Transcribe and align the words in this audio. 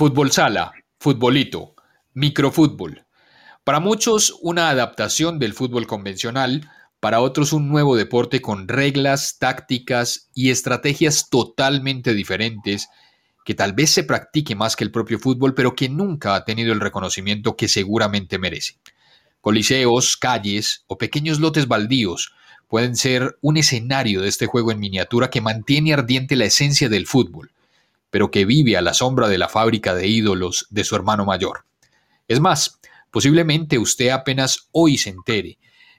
Fútbol 0.00 0.32
sala, 0.32 0.72
futbolito, 0.98 1.74
microfútbol. 2.14 3.04
Para 3.64 3.80
muchos 3.80 4.34
una 4.40 4.70
adaptación 4.70 5.38
del 5.38 5.52
fútbol 5.52 5.86
convencional, 5.86 6.70
para 7.00 7.20
otros 7.20 7.52
un 7.52 7.68
nuevo 7.68 7.96
deporte 7.96 8.40
con 8.40 8.66
reglas, 8.66 9.36
tácticas 9.38 10.30
y 10.34 10.48
estrategias 10.48 11.28
totalmente 11.28 12.14
diferentes 12.14 12.88
que 13.44 13.54
tal 13.54 13.74
vez 13.74 13.90
se 13.90 14.02
practique 14.02 14.54
más 14.54 14.74
que 14.74 14.84
el 14.84 14.90
propio 14.90 15.18
fútbol, 15.18 15.54
pero 15.54 15.74
que 15.74 15.90
nunca 15.90 16.34
ha 16.34 16.46
tenido 16.46 16.72
el 16.72 16.80
reconocimiento 16.80 17.54
que 17.54 17.68
seguramente 17.68 18.38
merece. 18.38 18.78
Coliseos, 19.42 20.16
calles 20.16 20.84
o 20.86 20.96
pequeños 20.96 21.40
lotes 21.40 21.68
baldíos 21.68 22.32
pueden 22.68 22.96
ser 22.96 23.36
un 23.42 23.58
escenario 23.58 24.22
de 24.22 24.30
este 24.30 24.46
juego 24.46 24.72
en 24.72 24.80
miniatura 24.80 25.28
que 25.28 25.42
mantiene 25.42 25.92
ardiente 25.92 26.36
la 26.36 26.46
esencia 26.46 26.88
del 26.88 27.06
fútbol, 27.06 27.52
pero 28.10 28.30
que 28.30 28.44
vive 28.44 28.76
a 28.76 28.82
la 28.82 28.94
sombra 28.94 29.28
de 29.28 29.38
la 29.38 29.48
fábrica 29.48 29.94
de 29.94 30.06
ídolos 30.06 30.66
de 30.70 30.84
su 30.84 30.96
hermano 30.96 31.24
mayor. 31.24 31.64
Es 32.28 32.40
más, 32.40 32.80
posiblemente 33.10 33.78
usted 33.78 34.10
apenas 34.10 34.68
hoy 34.72 34.98
se 34.98 35.10
entere 35.10 35.58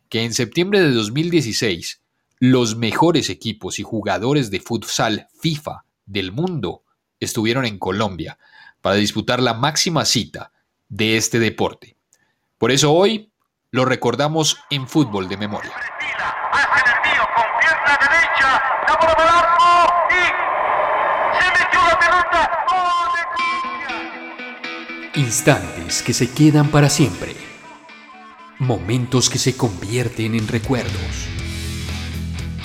que 0.09 0.23
en 0.23 0.33
septiembre 0.33 0.81
de 0.81 0.91
2016 0.91 2.01
los 2.39 2.75
mejores 2.75 3.29
equipos 3.29 3.79
y 3.79 3.83
jugadores 3.83 4.51
de 4.51 4.59
futsal 4.59 5.27
FIFA 5.39 5.85
del 6.05 6.31
mundo 6.31 6.83
estuvieron 7.19 7.65
en 7.65 7.79
Colombia 7.79 8.37
para 8.81 8.95
disputar 8.95 9.41
la 9.41 9.53
máxima 9.53 10.05
cita 10.05 10.51
de 10.89 11.17
este 11.17 11.39
deporte. 11.39 11.95
Por 12.57 12.71
eso 12.71 12.91
hoy 12.91 13.31
lo 13.69 13.85
recordamos 13.85 14.57
en 14.69 14.87
fútbol 14.87 15.29
de 15.29 15.37
memoria. 15.37 15.71
Instantes 25.15 26.01
que 26.03 26.13
se 26.13 26.31
quedan 26.31 26.71
para 26.71 26.89
siempre. 26.89 27.35
Momentos 28.59 29.29
que 29.29 29.37
se 29.39 29.57
convierten 29.57 30.35
en 30.35 30.47
recuerdos. 30.47 31.27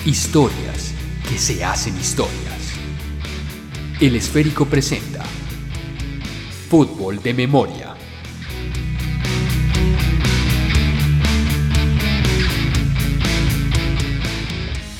Historias 0.05 0.93
que 1.27 1.37
se 1.37 1.65
hacen 1.65 1.97
historias. 1.97 2.71
El 3.99 4.15
Esférico 4.15 4.65
presenta 4.65 5.25
Fútbol 6.69 7.21
de 7.21 7.33
Memoria. 7.33 7.97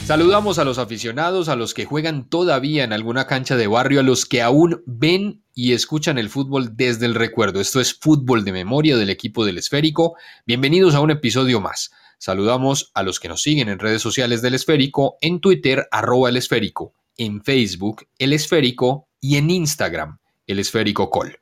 Saludamos 0.03 0.59
a 0.59 0.65
los 0.65 0.79
aficionados, 0.79 1.47
a 1.47 1.55
los 1.55 1.73
que 1.73 1.85
juegan 1.85 2.27
todavía 2.27 2.83
en 2.83 2.91
alguna 2.91 3.25
cancha 3.25 3.55
de 3.55 3.67
barrio, 3.67 4.01
a 4.01 4.03
los 4.03 4.25
que 4.25 4.41
aún 4.41 4.83
ven 4.85 5.45
y 5.57 5.73
escuchan 5.73 6.19
el 6.19 6.29
fútbol 6.29 6.77
desde 6.77 7.07
el 7.07 7.15
recuerdo. 7.15 7.59
Esto 7.59 7.81
es 7.81 7.91
Fútbol 7.91 8.45
de 8.45 8.51
Memoria 8.51 8.95
del 8.95 9.09
equipo 9.09 9.43
del 9.43 9.57
Esférico. 9.57 10.15
Bienvenidos 10.45 10.93
a 10.93 10.99
un 10.99 11.09
episodio 11.09 11.59
más. 11.59 11.89
Saludamos 12.19 12.91
a 12.93 13.01
los 13.01 13.19
que 13.19 13.27
nos 13.27 13.41
siguen 13.41 13.67
en 13.67 13.79
redes 13.79 14.03
sociales 14.03 14.43
del 14.43 14.53
Esférico, 14.53 15.17
en 15.19 15.41
Twitter, 15.41 15.87
arroba 15.89 16.29
el 16.29 16.37
Esférico, 16.37 16.93
en 17.17 17.43
Facebook, 17.43 18.07
el 18.19 18.33
Esférico 18.33 19.07
y 19.19 19.37
en 19.37 19.49
Instagram, 19.49 20.19
el 20.45 20.59
Esférico 20.59 21.09
Call. 21.09 21.39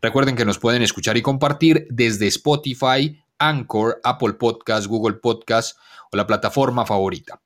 Recuerden 0.00 0.36
que 0.36 0.44
nos 0.44 0.60
pueden 0.60 0.82
escuchar 0.82 1.16
y 1.16 1.22
compartir 1.22 1.88
desde 1.90 2.28
Spotify, 2.28 3.20
Anchor, 3.36 4.00
Apple 4.04 4.34
Podcast, 4.34 4.86
Google 4.86 5.16
Podcast 5.16 5.76
o 6.12 6.16
la 6.16 6.28
plataforma 6.28 6.86
favorita. 6.86 7.42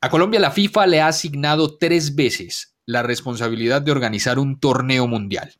A 0.00 0.08
Colombia 0.08 0.40
la 0.40 0.50
FIFA 0.50 0.86
le 0.86 1.02
ha 1.02 1.08
asignado 1.08 1.76
tres 1.76 2.14
veces 2.14 2.75
la 2.86 3.02
responsabilidad 3.02 3.82
de 3.82 3.90
organizar 3.90 4.38
un 4.38 4.58
torneo 4.58 5.06
mundial. 5.08 5.52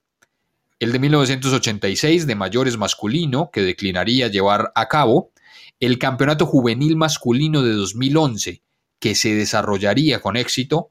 El 0.78 0.92
de 0.92 0.98
1986 1.00 2.26
de 2.26 2.34
mayores 2.34 2.76
masculino, 2.76 3.50
que 3.52 3.62
declinaría 3.62 4.28
llevar 4.28 4.72
a 4.74 4.88
cabo, 4.88 5.32
el 5.80 5.98
Campeonato 5.98 6.46
Juvenil 6.46 6.96
Masculino 6.96 7.62
de 7.62 7.72
2011, 7.72 8.62
que 8.98 9.14
se 9.14 9.34
desarrollaría 9.34 10.20
con 10.20 10.36
éxito, 10.36 10.90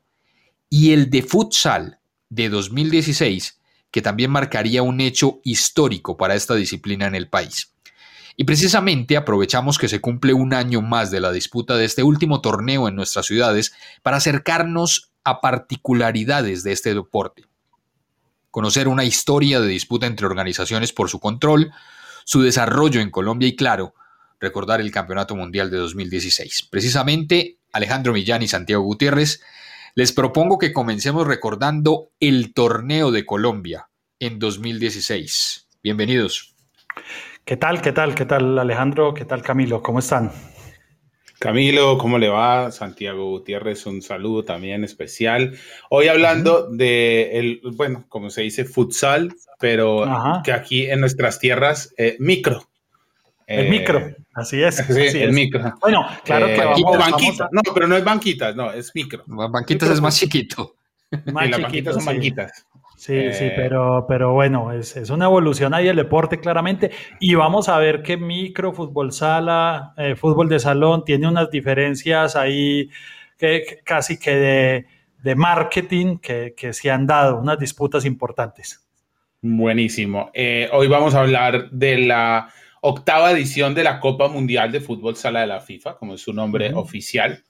y 0.70 0.92
el 0.92 1.10
de 1.10 1.22
futsal 1.24 2.00
de 2.30 2.50
2016, 2.50 3.60
que 3.92 4.02
también 4.02 4.32
marcaría 4.32 4.84
un 4.84 5.00
hecho 5.00 5.40
histórico 5.44 6.18
para 6.18 6.36
esta 6.36 6.56
disciplina 6.56 7.06
en 7.06 7.16
el 7.16 7.30
país. 7.30 7.75
Y 8.38 8.44
precisamente 8.44 9.16
aprovechamos 9.16 9.78
que 9.78 9.88
se 9.88 10.02
cumple 10.02 10.34
un 10.34 10.54
año 10.54 10.82
más 10.82 11.10
de 11.10 11.22
la 11.22 11.32
disputa 11.32 11.78
de 11.78 11.86
este 11.86 12.04
último 12.04 12.42
torneo 12.42 12.88
en 12.88 12.96
nuestras 12.96 13.26
ciudades 13.26 13.74
para 14.02 14.18
acercarnos 14.18 15.12
a 15.24 15.42
particularidades 15.42 16.64
de 16.64 16.74
este 16.74 16.94
deporte. 16.94 17.46
Conocer 18.52 18.88
una 18.88 19.06
historia 19.06 19.60
de 19.60 19.68
disputa 19.68 20.06
entre 20.06 20.26
organizaciones 20.26 20.92
por 20.94 21.10
su 21.10 21.20
control, 21.20 21.72
su 22.26 22.42
desarrollo 22.42 23.02
en 23.02 23.10
Colombia 23.10 23.48
y 23.48 23.56
claro, 23.56 23.94
recordar 24.40 24.82
el 24.82 24.92
Campeonato 24.92 25.36
Mundial 25.36 25.72
de 25.72 25.78
2016. 25.78 26.68
Precisamente, 26.70 27.58
Alejandro 27.72 28.14
Millán 28.14 28.44
y 28.44 28.48
Santiago 28.48 28.84
Gutiérrez, 28.84 29.42
les 29.96 30.12
propongo 30.12 30.58
que 30.58 30.74
comencemos 30.74 31.26
recordando 31.26 32.12
el 32.20 32.54
torneo 32.54 33.12
de 33.12 33.26
Colombia 33.26 33.90
en 34.20 34.40
2016. 34.40 35.68
Bienvenidos. 35.82 36.56
¿Qué 37.46 37.58
tal? 37.58 37.80
¿Qué 37.80 37.92
tal? 37.92 38.16
¿Qué 38.16 38.26
tal 38.26 38.58
Alejandro? 38.58 39.14
¿Qué 39.14 39.24
tal 39.24 39.44
Camilo? 39.44 39.84
¿Cómo 39.84 40.00
están? 40.00 40.32
Camilo, 41.38 41.96
¿cómo 42.00 42.18
le 42.18 42.28
va? 42.28 42.72
Santiago 42.72 43.30
Gutiérrez, 43.30 43.86
un 43.86 44.02
saludo 44.02 44.44
también 44.44 44.84
especial. 44.84 45.56
Hoy 45.92 46.08
hablando 46.08 46.68
de, 46.72 47.38
el, 47.38 47.62
bueno, 47.76 48.06
como 48.10 48.32
se 48.32 48.42
dice, 48.42 48.66
futsal, 48.66 49.32
pero 49.60 50.08
que 50.44 50.54
aquí 50.54 50.88
en 50.88 51.02
nuestras 51.02 51.38
tierras, 51.38 51.94
eh, 52.00 52.18
micro. 52.20 52.68
El 53.46 53.70
micro, 53.70 54.00
eh, 54.00 54.16
así 54.34 54.64
es. 54.64 54.78
Sí, 54.88 55.20
el 55.20 55.32
micro. 55.32 55.72
Bueno, 55.82 56.04
claro 56.24 56.48
que 56.48 56.58
vamos, 56.58 56.98
banquita. 56.98 57.48
No, 57.52 57.62
pero 57.76 57.88
no 57.88 57.96
es 57.96 58.04
banquitas, 58.04 58.56
no, 58.56 58.72
es 58.72 58.92
micro. 58.96 59.24
Banquitas 59.28 59.92
es 59.92 60.02
más 60.02 60.18
chiquito. 60.18 60.78
Más 61.32 61.48
las 61.52 61.62
banquitas 61.62 61.94
son 61.94 62.06
banquitas. 62.06 62.66
Sí, 62.96 63.34
sí, 63.34 63.46
eh, 63.46 63.54
pero, 63.56 64.06
pero 64.08 64.34
bueno, 64.34 64.72
es, 64.72 64.96
una 65.10 65.26
evolución 65.26 65.74
ahí 65.74 65.88
el 65.88 65.98
deporte 65.98 66.40
claramente 66.40 66.92
y 67.20 67.36
vamos 67.36 67.68
a 67.68 67.78
ver 67.78 68.02
que 68.02 68.16
micro, 68.16 68.72
fútbol 68.72 69.12
sala, 69.12 69.94
eh, 69.98 70.16
fútbol 70.16 70.48
de 70.48 70.60
salón 70.60 71.04
tiene 71.04 71.28
unas 71.28 71.52
diferencias 71.52 72.38
ahí 72.38 72.90
que, 73.38 73.80
casi 73.84 74.18
que 74.18 74.86
de, 75.22 75.36
marketing 75.36 76.18
que, 76.20 76.54
se 76.72 76.90
han 76.90 77.06
dado, 77.06 77.40
unas 77.40 77.60
disputas 77.60 78.06
importantes. 78.06 78.88
Buenísimo. 79.42 80.32
Eh, 80.34 80.70
hoy 80.72 80.88
vamos 80.88 81.16
a 81.16 81.22
hablar 81.22 81.70
de 81.72 81.98
la 81.98 82.50
octava 82.82 83.32
edición 83.32 83.76
de 83.76 83.84
la 83.84 84.00
Copa 84.00 84.30
Mundial 84.30 84.72
de 84.72 84.80
Fútbol 84.80 85.16
Sala 85.16 85.42
de 85.42 85.48
la 85.48 85.60
FIFA, 85.60 85.98
como 85.98 86.14
es 86.14 86.22
su 86.22 86.32
nombre 86.32 86.74
oficial, 86.74 87.44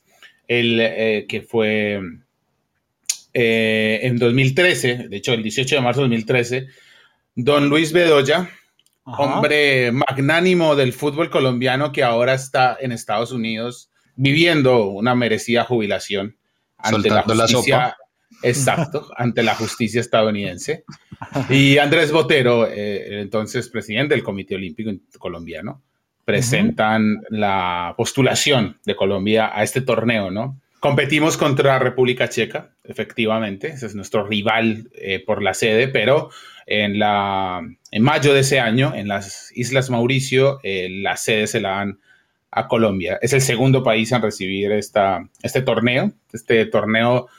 el 0.48 1.28
que 1.28 1.42
fue 1.42 2.02
eh, 3.38 4.00
en 4.04 4.18
2013, 4.18 5.10
de 5.10 5.18
hecho 5.18 5.34
el 5.34 5.44
18 5.44 5.76
de 5.76 5.82
marzo 5.82 6.00
de 6.00 6.06
2013, 6.06 6.68
don 7.36 7.68
Luis 7.68 7.92
Bedoya, 7.92 8.50
hombre 9.04 9.92
magnánimo 9.92 10.78
del 10.78 10.94
fútbol 10.94 11.30
colombiano 11.30 11.92
que 11.92 12.02
ahora 12.02 12.34
está 12.34 12.78
en 12.80 12.94
Estados 12.94 13.34
Unidos 13.34 13.90
viviendo 14.16 14.86
una 14.86 15.16
merecida 15.16 15.66
jubilación 15.66 16.38
ante 16.78 17.10
la 17.10 17.24
justicia. 17.24 17.98
exacto, 18.42 19.10
ante 19.18 19.44
la 19.44 19.54
justicia 19.56 20.00
estadounidense. 20.00 20.86
Y 21.50 21.78
Andrés 21.78 22.14
Botero, 22.14 22.66
eh, 22.66 23.20
entonces 23.20 23.68
presidente 23.68 24.16
del 24.16 24.24
Comité 24.24 24.56
Olímpico 24.56 24.92
Colombiano, 25.20 25.82
presentan 26.24 27.22
la 27.32 27.94
postulación 27.98 28.80
de 28.86 28.96
Colombia 28.96 29.52
a 29.54 29.62
este 29.62 29.82
torneo, 29.82 30.32
¿no? 30.32 30.58
Competimos 30.86 31.36
contra 31.36 31.80
República 31.80 32.30
Checa, 32.30 32.76
efectivamente, 32.84 33.70
ese 33.70 33.88
es 33.88 33.96
nuestro 33.96 34.24
rival 34.24 34.92
eh, 34.94 35.18
por 35.18 35.42
la 35.42 35.56
sede, 35.56 35.88
pero 35.88 36.30
en, 36.68 37.00
la, 37.00 37.68
en 37.90 38.04
mayo 38.04 38.36
de 38.36 38.42
ese 38.42 38.60
año, 38.60 38.94
en 38.94 39.08
las 39.08 39.52
Islas 39.56 39.90
Mauricio, 39.90 40.60
eh, 40.62 40.90
la 40.92 41.18
sede 41.18 41.48
se 41.48 41.60
la 41.60 41.70
dan 41.70 42.00
a 42.52 42.68
Colombia. 42.68 43.18
Es 43.24 43.34
el 43.34 43.42
segundo 43.42 43.82
país 43.82 44.12
en 44.12 44.22
recibir 44.22 44.72
esta, 44.74 45.28
este 45.42 45.64
torneo, 45.64 46.12
este 46.32 46.68
torneo 46.68 47.30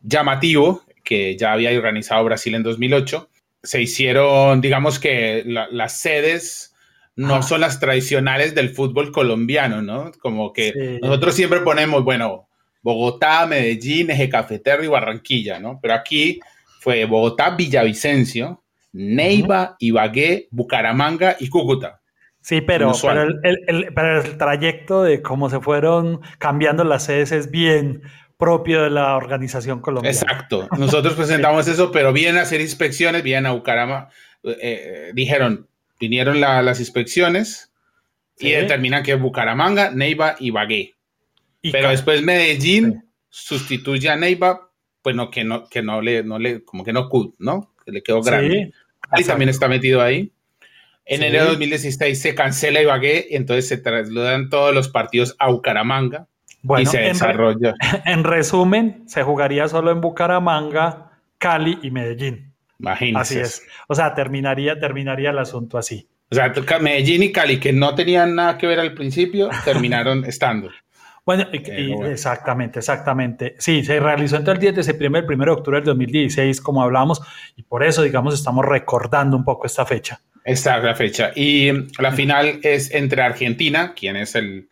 llamativo 0.00 0.82
que 1.02 1.36
ya 1.36 1.52
había 1.52 1.76
organizado 1.76 2.24
Brasil 2.24 2.54
en 2.54 2.62
2008. 2.62 3.28
Se 3.64 3.82
hicieron, 3.82 4.62
digamos 4.62 4.98
que 4.98 5.42
las 5.44 6.00
sedes 6.00 6.74
no 7.16 7.42
son 7.42 7.60
las 7.60 7.80
tradicionales 7.80 8.54
del 8.54 8.70
fútbol 8.70 9.12
colombiano, 9.12 9.82
¿no? 9.82 10.10
Como 10.22 10.54
que 10.54 10.98
nosotros 11.02 11.34
siempre 11.34 11.60
ponemos, 11.60 12.02
bueno, 12.02 12.48
Bogotá, 12.84 13.46
Medellín, 13.46 14.10
Eje 14.10 14.28
Cafetero 14.28 14.84
y 14.84 14.88
Barranquilla, 14.88 15.58
¿no? 15.58 15.80
Pero 15.80 15.94
aquí 15.94 16.38
fue 16.80 17.06
Bogotá, 17.06 17.56
Villavicencio, 17.56 18.62
Neiva, 18.92 19.74
Ibagué, 19.78 20.48
Bucaramanga 20.50 21.34
y 21.40 21.48
Cúcuta. 21.48 22.02
Sí, 22.42 22.60
pero, 22.60 22.92
pero 23.00 23.22
el, 23.22 24.36
trayecto 24.36 25.02
de 25.02 25.22
cómo 25.22 25.48
se 25.48 25.60
fueron 25.60 26.20
cambiando 26.36 26.84
las 26.84 27.04
sedes 27.04 27.32
es 27.32 27.50
bien, 27.50 28.02
propio 28.36 28.82
de 28.82 28.90
la 28.90 29.16
organización 29.16 29.80
colombiana. 29.80 30.14
Exacto. 30.14 30.68
Nosotros 30.78 31.14
presentamos 31.14 31.66
eso, 31.66 31.90
pero 31.90 32.12
vienen 32.12 32.36
a 32.36 32.42
hacer 32.42 32.60
inspecciones, 32.60 33.22
vienen 33.22 33.46
a 33.46 33.52
Bucaramanga. 33.52 34.10
Eh, 34.42 34.58
eh, 34.60 35.10
dijeron, 35.14 35.66
vinieron 35.98 36.38
las 36.38 36.80
inspecciones 36.80 37.72
y 38.38 38.50
determinan 38.50 39.02
que 39.02 39.12
es 39.12 39.20
Bucaramanga, 39.20 39.90
Neiva 39.90 40.36
y 40.38 40.50
Bagué. 40.50 40.94
Pero 41.72 41.90
después 41.90 42.22
Medellín 42.22 43.04
sustituye 43.28 44.08
a 44.08 44.16
Neiva, 44.16 44.70
pues 45.02 45.16
no, 45.16 45.30
que 45.30 45.44
no, 45.44 45.68
que 45.68 45.82
no 45.82 46.00
le, 46.00 46.22
no 46.22 46.38
le, 46.38 46.64
como 46.64 46.84
que 46.84 46.92
no, 46.92 47.08
¿no? 47.38 47.74
Que 47.84 47.92
le 47.92 48.02
quedó 48.02 48.22
grande. 48.22 48.72
Cali 49.00 49.24
también 49.24 49.48
está 49.48 49.68
metido 49.68 50.00
ahí. 50.00 50.32
En 51.06 51.22
enero 51.22 51.44
de 51.44 51.50
2016 51.50 52.20
se 52.20 52.34
cancela 52.34 52.80
Ibagué 52.80 53.26
y 53.28 53.36
entonces 53.36 53.68
se 53.68 53.76
trasladan 53.76 54.48
todos 54.48 54.74
los 54.74 54.88
partidos 54.88 55.36
a 55.38 55.50
Bucaramanga 55.50 56.26
y 56.78 56.86
se 56.86 56.98
desarrolla. 56.98 57.74
En, 58.06 58.24
resumen, 58.24 59.04
se 59.06 59.22
jugaría 59.22 59.68
solo 59.68 59.90
en 59.90 60.00
Bucaramanga, 60.00 61.10
Cali 61.38 61.78
y 61.82 61.90
Medellín. 61.90 62.52
Imagínese. 62.78 63.20
Así 63.20 63.38
es. 63.38 63.62
O 63.88 63.94
sea, 63.94 64.14
terminaría, 64.14 64.78
terminaría 64.78 65.30
el 65.30 65.38
asunto 65.38 65.76
así. 65.76 66.08
O 66.30 66.34
sea, 66.34 66.52
Medellín 66.80 67.22
y 67.22 67.32
Cali, 67.32 67.60
que 67.60 67.72
no 67.72 67.94
tenían 67.94 68.34
nada 68.34 68.56
que 68.56 68.66
ver 68.66 68.80
al 68.80 68.94
principio, 68.94 69.50
terminaron 69.64 70.24
estando. 70.24 70.70
Bueno, 71.24 71.46
exactamente, 71.52 72.80
exactamente. 72.80 73.54
Sí, 73.58 73.82
se 73.82 73.98
realizó 73.98 74.36
entre 74.36 74.54
el 74.54 74.60
10 74.60 74.76
de 74.76 74.82
septiembre 74.82 75.22
el 75.22 75.26
1 75.26 75.44
de 75.44 75.50
octubre 75.50 75.78
del 75.78 75.86
2016, 75.86 76.60
como 76.60 76.82
hablábamos, 76.82 77.22
y 77.56 77.62
por 77.62 77.82
eso, 77.82 78.02
digamos, 78.02 78.34
estamos 78.34 78.64
recordando 78.64 79.36
un 79.36 79.44
poco 79.44 79.66
esta 79.66 79.86
fecha. 79.86 80.20
Esta 80.44 80.76
es 80.76 80.84
la 80.84 80.94
fecha. 80.94 81.32
Y 81.34 81.70
la 81.98 82.12
final 82.12 82.60
es 82.62 82.92
entre 82.92 83.22
Argentina, 83.22 83.94
quien 83.94 84.16
es 84.16 84.34
el, 84.34 84.68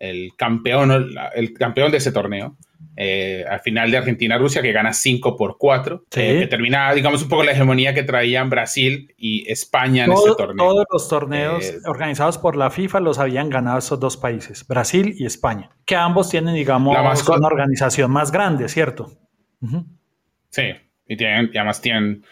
el 0.00 0.32
campeón, 0.36 1.14
el 1.34 1.54
campeón 1.54 1.92
de 1.92 1.98
ese 1.98 2.10
torneo, 2.10 2.56
eh, 2.94 3.44
al 3.48 3.60
final 3.60 3.90
de 3.90 3.96
Argentina-Rusia, 3.96 4.60
que 4.60 4.70
gana 4.72 4.92
5 4.92 5.36
por 5.36 5.56
4, 5.56 6.04
eh, 6.14 6.40
que 6.40 6.46
termina, 6.46 6.92
digamos, 6.92 7.22
un 7.22 7.28
poco 7.28 7.42
la 7.42 7.52
hegemonía 7.52 7.94
que 7.94 8.02
traían 8.02 8.50
Brasil 8.50 9.14
y 9.16 9.50
España 9.50 10.04
en 10.04 10.12
ese 10.12 10.34
torneo. 10.36 10.56
Todos 10.56 10.86
los 10.92 11.08
torneos 11.08 11.64
eh, 11.64 11.78
organizados 11.86 12.36
por 12.36 12.54
la 12.54 12.70
FIFA 12.70 13.00
los 13.00 13.18
habían 13.18 13.48
ganado 13.48 13.78
esos 13.78 13.98
dos 13.98 14.18
países, 14.18 14.66
Brasil 14.66 15.14
y 15.18 15.24
España, 15.24 15.70
que 15.86 15.96
ambos 15.96 16.28
tienen, 16.28 16.54
digamos, 16.54 16.94
una 17.28 17.46
organización 17.46 18.10
más 18.10 18.30
grande, 18.30 18.68
¿cierto? 18.68 19.10
Sí, 20.50 20.74
y, 21.06 21.16
tienen, 21.16 21.50
y 21.52 21.56
además 21.56 21.80
tienen, 21.80 22.24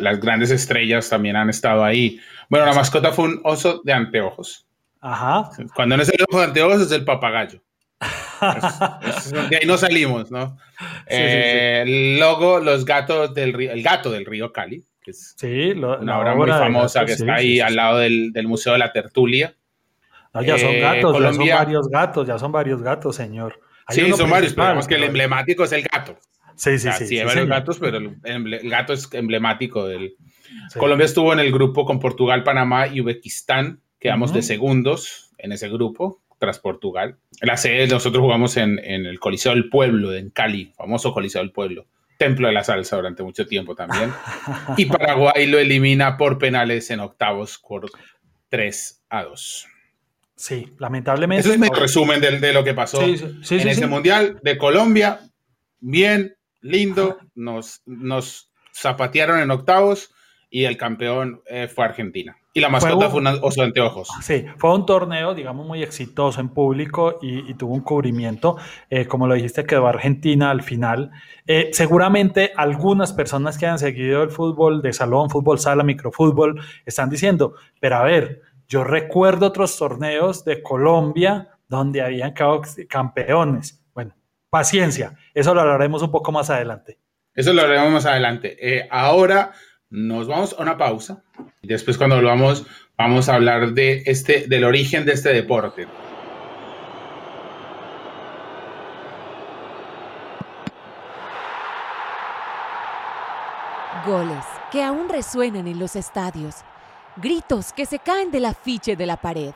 las 0.00 0.18
grandes 0.18 0.50
estrellas 0.50 1.10
también 1.10 1.36
han 1.36 1.50
estado 1.50 1.84
ahí. 1.84 2.18
Bueno, 2.48 2.64
la 2.64 2.72
mascota 2.72 3.12
fue 3.12 3.26
un 3.26 3.40
oso 3.44 3.82
de 3.84 3.92
anteojos. 3.92 4.66
Ajá. 5.00 5.50
Cuando 5.74 5.98
no 5.98 6.02
es 6.02 6.08
el 6.08 6.24
ojo 6.26 6.40
de 6.40 6.46
anteojos 6.46 6.80
es 6.80 6.92
el 6.92 7.04
papagayo 7.04 7.60
de 9.50 9.56
ahí 9.56 9.66
no 9.66 9.78
salimos, 9.78 10.30
¿no? 10.30 10.58
Eh, 11.06 11.82
el 11.86 12.18
logo, 12.18 12.60
los 12.60 12.84
gatos 12.84 13.32
del 13.34 13.52
río, 13.52 13.72
el 13.72 13.82
gato 13.82 14.10
del 14.10 14.26
río 14.26 14.52
Cali, 14.52 14.84
que 15.02 15.12
es 15.12 15.34
sí, 15.36 15.70
una 15.70 16.18
obra 16.18 16.34
muy 16.34 16.48
famosa 16.48 17.04
que 17.06 17.12
está 17.12 17.36
ahí 17.36 17.60
al 17.60 17.76
lado 17.76 17.98
del, 17.98 18.32
Museo 18.46 18.74
de 18.74 18.80
la 18.80 18.92
Tertulia. 18.92 19.54
ya 20.34 20.58
son 20.58 20.70
eh, 20.70 20.80
gatos, 20.80 21.20
ya 21.20 21.32
son 21.32 21.48
varios 21.48 21.88
gatos, 21.88 22.26
ya 22.26 22.38
son 22.38 22.52
varios 22.52 22.82
gatos, 22.82 23.16
señor. 23.16 23.60
sí, 23.88 24.12
son 24.12 24.30
varios, 24.30 24.52
pero 24.54 24.80
que 24.86 24.94
el 24.94 25.04
emblemático 25.04 25.64
es 25.64 25.72
el 25.72 25.82
gato. 25.82 26.18
Sí, 26.54 26.78
sí, 26.78 26.88
sí. 26.98 27.06
Sí, 27.06 27.18
hay 27.18 27.26
varios 27.26 27.48
gatos, 27.48 27.78
pero 27.78 27.98
el, 27.98 28.70
gato 28.70 28.92
es 28.92 29.08
emblemático 29.12 29.86
del. 29.86 30.16
Colombia 30.78 31.04
estuvo 31.04 31.32
en 31.32 31.40
el 31.40 31.52
grupo 31.52 31.84
con 31.84 32.00
Portugal, 32.00 32.44
Panamá 32.44 32.86
y 32.86 33.00
Uzbekistán. 33.00 33.80
Quedamos 33.98 34.32
de 34.32 34.42
segundos 34.42 35.32
en 35.38 35.52
ese 35.52 35.68
grupo 35.68 36.22
tras 36.38 36.58
Portugal. 36.58 37.18
La 37.40 37.56
sede 37.56 37.86
nosotros 37.86 38.22
jugamos 38.22 38.56
en, 38.56 38.78
el 38.78 39.18
Coliseo 39.20 39.52
del 39.52 39.68
Pueblo, 39.68 40.14
en 40.14 40.30
Cali, 40.30 40.72
famoso 40.76 41.12
Coliseo 41.12 41.42
del 41.42 41.52
Pueblo. 41.52 41.86
Templo 42.18 42.48
de 42.48 42.54
la 42.54 42.64
salsa 42.64 42.96
durante 42.96 43.22
mucho 43.22 43.46
tiempo 43.46 43.74
también. 43.74 44.10
y 44.76 44.86
Paraguay 44.86 45.46
lo 45.46 45.58
elimina 45.58 46.16
por 46.16 46.38
penales 46.38 46.90
en 46.90 47.00
octavos 47.00 47.58
por 47.58 47.90
3 48.48 49.04
a 49.10 49.24
2. 49.24 49.66
Sí, 50.34 50.72
lamentablemente. 50.78 51.40
Eso 51.40 51.52
es 51.52 51.58
mi 51.58 51.68
resumen 51.68 52.20
de, 52.20 52.52
lo 52.52 52.62
que 52.62 52.74
pasó 52.74 53.02
en 53.02 53.40
ese 53.68 53.86
mundial 53.86 54.38
de 54.42 54.58
Colombia. 54.58 55.20
Bien, 55.80 56.36
lindo. 56.60 57.18
Nos, 57.34 57.82
nos 57.86 58.50
zapatearon 58.74 59.40
en 59.40 59.50
octavos 59.50 60.10
y 60.50 60.64
el 60.64 60.76
campeón 60.76 61.42
eh, 61.46 61.68
fue 61.68 61.84
Argentina. 61.84 62.36
Y 62.52 62.60
la 62.60 62.70
mascota 62.70 63.10
fue, 63.10 63.20
un, 63.20 63.26
oso 63.26 63.60
de 63.60 63.66
anteojos. 63.66 64.08
Sí, 64.22 64.46
fue 64.56 64.74
un 64.74 64.86
torneo, 64.86 65.34
digamos, 65.34 65.66
muy 65.66 65.82
exitoso 65.82 66.40
en 66.40 66.48
público 66.48 67.18
y, 67.20 67.52
tuvo 67.54 67.74
un 67.74 67.82
cubrimiento. 67.82 68.56
Eh, 68.88 69.06
como 69.06 69.26
lo 69.26 69.34
dijiste, 69.34 69.66
quedó 69.66 69.86
Argentina 69.86 70.50
al 70.50 70.62
final. 70.62 71.10
Eh, 71.46 71.68
seguramente 71.72 72.52
algunas 72.56 73.12
personas 73.12 73.58
que 73.58 73.66
han 73.66 73.78
seguido 73.78 74.22
el 74.22 74.30
fútbol 74.30 74.80
de 74.80 74.94
salón, 74.94 75.28
fútbol 75.28 75.58
sala, 75.58 75.82
microfútbol, 75.82 76.58
están 76.86 77.10
diciendo, 77.10 77.54
pero 77.78 77.96
a 77.96 78.04
ver, 78.04 78.40
yo 78.68 78.84
recuerdo 78.84 79.46
otros 79.48 79.76
torneos 79.76 80.44
de 80.46 80.62
Colombia 80.62 81.50
donde 81.68 82.00
habían 82.00 82.32
campeones. 82.88 83.84
Bueno, 83.92 84.14
paciencia, 84.48 85.14
eso 85.34 85.52
lo 85.52 85.60
hablaremos 85.60 86.02
un 86.02 86.10
poco 86.10 86.32
más 86.32 86.48
adelante. 86.48 86.98
Eso 87.34 87.52
lo 87.52 87.60
hablaremos 87.60 87.92
más 87.92 88.06
adelante. 88.06 88.88
Ahora 88.90 89.52
nos 89.90 90.26
vamos 90.26 90.54
a 90.58 90.62
una 90.62 90.76
pausa 90.76 91.22
y 91.62 91.68
después 91.68 91.96
cuando 91.96 92.16
volvamos 92.16 92.66
vamos 92.96 93.28
a 93.28 93.34
hablar 93.34 93.72
de 93.72 94.02
este, 94.06 94.46
del 94.48 94.64
origen 94.64 95.04
de 95.04 95.12
este 95.12 95.32
deporte. 95.32 95.86
Goles 104.06 104.44
que 104.70 104.82
aún 104.82 105.08
resuenan 105.08 105.66
en 105.66 105.78
los 105.78 105.96
estadios. 105.96 106.56
Gritos 107.16 107.72
que 107.72 107.86
se 107.86 107.98
caen 107.98 108.30
del 108.30 108.44
afiche 108.44 108.94
de 108.94 109.06
la 109.06 109.16
pared. 109.16 109.52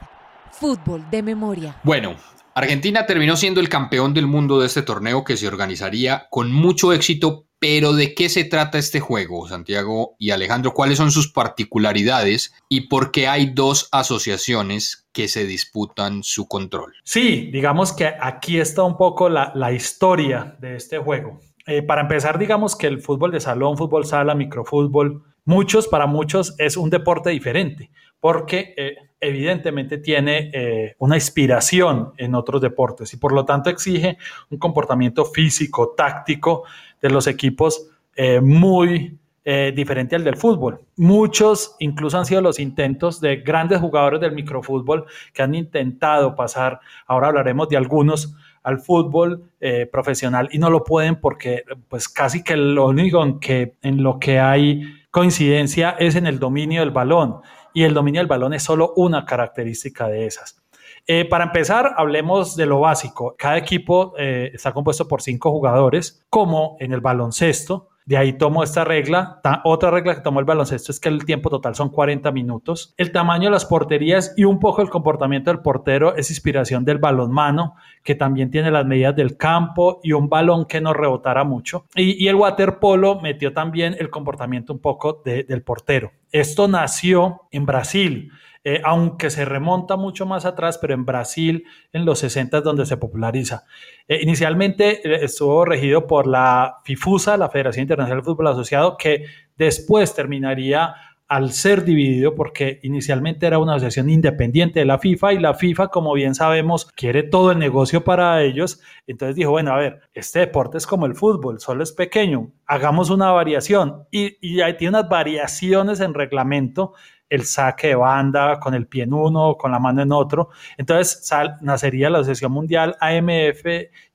Fútbol 0.50 1.08
de 1.10 1.22
memoria. 1.22 1.76
Bueno, 1.84 2.16
Argentina 2.60 3.06
terminó 3.06 3.36
siendo 3.36 3.60
el 3.60 3.68
campeón 3.68 4.14
del 4.14 4.26
mundo 4.26 4.60
de 4.60 4.66
este 4.66 4.82
torneo 4.82 5.24
que 5.24 5.36
se 5.36 5.48
organizaría 5.48 6.26
con 6.30 6.52
mucho 6.52 6.92
éxito 6.92 7.46
pero 7.60 7.92
¿de 7.92 8.14
qué 8.14 8.30
se 8.30 8.44
trata 8.44 8.78
este 8.78 9.00
juego, 9.00 9.46
Santiago 9.46 10.16
y 10.18 10.30
Alejandro? 10.30 10.72
¿Cuáles 10.72 10.96
son 10.96 11.12
sus 11.12 11.30
particularidades 11.30 12.54
y 12.70 12.88
por 12.88 13.12
qué 13.12 13.28
hay 13.28 13.50
dos 13.52 13.88
asociaciones 13.92 15.06
que 15.12 15.28
se 15.28 15.44
disputan 15.44 16.22
su 16.22 16.48
control? 16.48 16.94
Sí, 17.04 17.50
digamos 17.52 17.92
que 17.92 18.14
aquí 18.18 18.58
está 18.58 18.82
un 18.82 18.96
poco 18.96 19.28
la, 19.28 19.72
historia 19.72 20.56
de 20.58 20.76
este 20.76 20.98
juego. 20.98 21.38
Eh, 21.66 21.82
para 21.82 22.00
empezar, 22.00 22.38
digamos 22.38 22.74
que 22.74 22.86
el 22.86 23.02
fútbol 23.02 23.30
de 23.30 23.40
salón, 23.40 23.76
fútbol 23.76 24.06
sala, 24.06 24.34
microfútbol, 24.34 25.22
muchos, 25.44 25.86
para 25.86 26.06
muchos 26.06 26.54
es 26.58 26.78
un 26.78 26.88
deporte 26.88 27.28
diferente, 27.28 27.90
porque 28.20 28.74
eh, 28.76 28.96
evidentemente 29.20 29.98
tiene 29.98 30.50
eh, 30.52 30.94
una 30.98 31.16
inspiración 31.16 32.12
en 32.16 32.34
otros 32.34 32.60
deportes 32.60 33.12
y 33.12 33.18
por 33.18 33.32
lo 33.32 33.44
tanto 33.44 33.68
exige 33.68 34.16
un 34.48 34.58
comportamiento 34.58 35.24
físico, 35.26 35.94
táctico 35.96 36.64
de 37.00 37.10
los 37.10 37.26
equipos 37.26 37.88
eh, 38.16 38.40
muy 38.40 39.18
eh, 39.44 39.72
diferente 39.74 40.16
al 40.16 40.24
del 40.24 40.36
fútbol. 40.36 40.80
Muchos 40.96 41.76
incluso 41.80 42.18
han 42.18 42.26
sido 42.26 42.40
los 42.40 42.58
intentos 42.58 43.20
de 43.20 43.36
grandes 43.36 43.80
jugadores 43.80 44.20
del 44.20 44.32
microfútbol 44.32 45.04
que 45.34 45.42
han 45.42 45.54
intentado 45.54 46.34
pasar, 46.34 46.80
ahora 47.06 47.28
hablaremos 47.28 47.68
de 47.68 47.76
algunos, 47.76 48.34
al 48.62 48.78
fútbol 48.78 49.50
profesional 49.90 50.50
y 50.52 50.58
no 50.58 50.68
lo 50.68 50.84
pueden 50.84 51.16
porque 51.16 51.64
pues 51.88 52.10
casi 52.10 52.44
que 52.44 52.58
lo 52.58 52.88
único 52.88 53.22
en, 53.22 53.40
que, 53.40 53.72
en 53.80 54.02
lo 54.02 54.18
que 54.18 54.38
hay 54.38 54.82
coincidencia 55.10 55.96
es 55.98 56.14
en 56.14 56.26
el 56.26 56.38
dominio 56.38 56.80
del 56.80 56.90
balón 56.90 57.40
y 57.72 57.84
el 57.84 57.94
dominio 57.94 58.20
del 58.20 58.28
balón 58.28 58.54
es 58.54 58.62
solo 58.62 58.92
una 58.96 59.24
característica 59.24 60.08
de 60.08 60.26
esas. 60.26 60.60
Eh, 61.06 61.24
para 61.24 61.44
empezar, 61.44 61.94
hablemos 61.96 62.56
de 62.56 62.66
lo 62.66 62.80
básico. 62.80 63.34
Cada 63.38 63.56
equipo 63.56 64.14
eh, 64.18 64.50
está 64.52 64.72
compuesto 64.72 65.08
por 65.08 65.22
cinco 65.22 65.50
jugadores, 65.50 66.24
como 66.30 66.76
en 66.80 66.92
el 66.92 67.00
baloncesto. 67.00 67.88
De 68.10 68.16
ahí 68.16 68.32
tomo 68.32 68.64
esta 68.64 68.82
regla. 68.82 69.40
otra 69.62 69.92
regla 69.92 70.16
que 70.16 70.20
tomó 70.20 70.40
el 70.40 70.44
baloncesto 70.44 70.90
es 70.90 70.98
que 70.98 71.08
el 71.08 71.24
tiempo 71.24 71.48
total 71.48 71.76
son 71.76 71.90
40 71.90 72.32
minutos. 72.32 72.92
El 72.96 73.12
tamaño 73.12 73.44
de 73.44 73.50
las 73.52 73.64
porterías 73.64 74.34
y 74.36 74.42
un 74.42 74.58
poco 74.58 74.82
el 74.82 74.90
comportamiento 74.90 75.48
del 75.52 75.60
portero 75.60 76.16
es 76.16 76.28
inspiración 76.28 76.84
del 76.84 76.98
balonmano, 76.98 77.76
que 78.02 78.16
también 78.16 78.50
tiene 78.50 78.72
las 78.72 78.84
medidas 78.84 79.14
del 79.14 79.36
campo 79.36 80.00
y 80.02 80.10
un 80.10 80.28
balón 80.28 80.66
que 80.66 80.80
no 80.80 80.92
rebotara 80.92 81.44
mucho. 81.44 81.86
Y, 81.94 82.26
el 82.26 82.34
waterpolo 82.34 83.20
metió 83.20 83.52
también 83.52 83.94
el 83.96 84.10
comportamiento 84.10 84.72
un 84.72 84.80
poco 84.80 85.22
del 85.24 85.62
portero. 85.62 86.10
Esto 86.32 86.66
nació 86.66 87.42
en 87.52 87.64
Brasil. 87.64 88.32
Eh, 88.62 88.82
aunque 88.84 89.30
se 89.30 89.46
remonta 89.46 89.96
mucho 89.96 90.26
más 90.26 90.44
atrás, 90.44 90.76
pero 90.76 90.92
en 90.92 91.06
Brasil 91.06 91.64
en 91.94 92.04
los 92.04 92.18
60 92.18 92.58
es 92.58 92.64
donde 92.64 92.84
se 92.84 92.98
populariza. 92.98 93.64
Eh, 94.06 94.20
inicialmente 94.22 95.00
eh, 95.02 95.24
estuvo 95.24 95.64
regido 95.64 96.06
por 96.06 96.26
la 96.26 96.76
FIFUSA, 96.84 97.38
la 97.38 97.48
Federación 97.48 97.84
Internacional 97.84 98.20
de 98.20 98.26
Fútbol 98.26 98.48
Asociado, 98.48 98.98
que 98.98 99.24
después 99.56 100.14
terminaría 100.14 100.94
al 101.26 101.52
ser 101.52 101.84
dividido, 101.84 102.34
porque 102.34 102.80
inicialmente 102.82 103.46
era 103.46 103.58
una 103.58 103.74
asociación 103.76 104.10
independiente 104.10 104.80
de 104.80 104.84
la 104.84 104.98
FIFA 104.98 105.32
y 105.32 105.38
la 105.38 105.54
FIFA, 105.54 105.88
como 105.88 106.12
bien 106.12 106.34
sabemos, 106.34 106.90
quiere 106.96 107.22
todo 107.22 107.52
el 107.52 107.58
negocio 107.58 108.02
para 108.02 108.42
ellos. 108.42 108.80
Entonces 109.06 109.36
dijo, 109.36 109.52
bueno, 109.52 109.72
a 109.72 109.76
ver, 109.76 110.00
este 110.12 110.40
deporte 110.40 110.76
es 110.76 110.88
como 110.88 111.06
el 111.06 111.14
fútbol, 111.14 111.60
solo 111.60 111.84
es 111.84 111.92
pequeño, 111.92 112.50
hagamos 112.66 113.10
una 113.10 113.30
variación. 113.30 114.06
Y, 114.10 114.36
y 114.46 114.60
ahí 114.60 114.76
tiene 114.76 114.98
unas 114.98 115.08
variaciones 115.08 116.00
en 116.00 116.14
reglamento 116.14 116.94
el 117.30 117.44
saque 117.44 117.88
de 117.88 117.94
banda 117.94 118.60
con 118.60 118.74
el 118.74 118.86
pie 118.86 119.04
en 119.04 119.14
uno, 119.14 119.56
con 119.56 119.70
la 119.70 119.78
mano 119.78 120.02
en 120.02 120.12
otro. 120.12 120.50
Entonces 120.76 121.26
sal, 121.26 121.56
nacería 121.62 122.10
la 122.10 122.18
Asociación 122.18 122.52
Mundial 122.52 122.96
AMF 123.00 123.64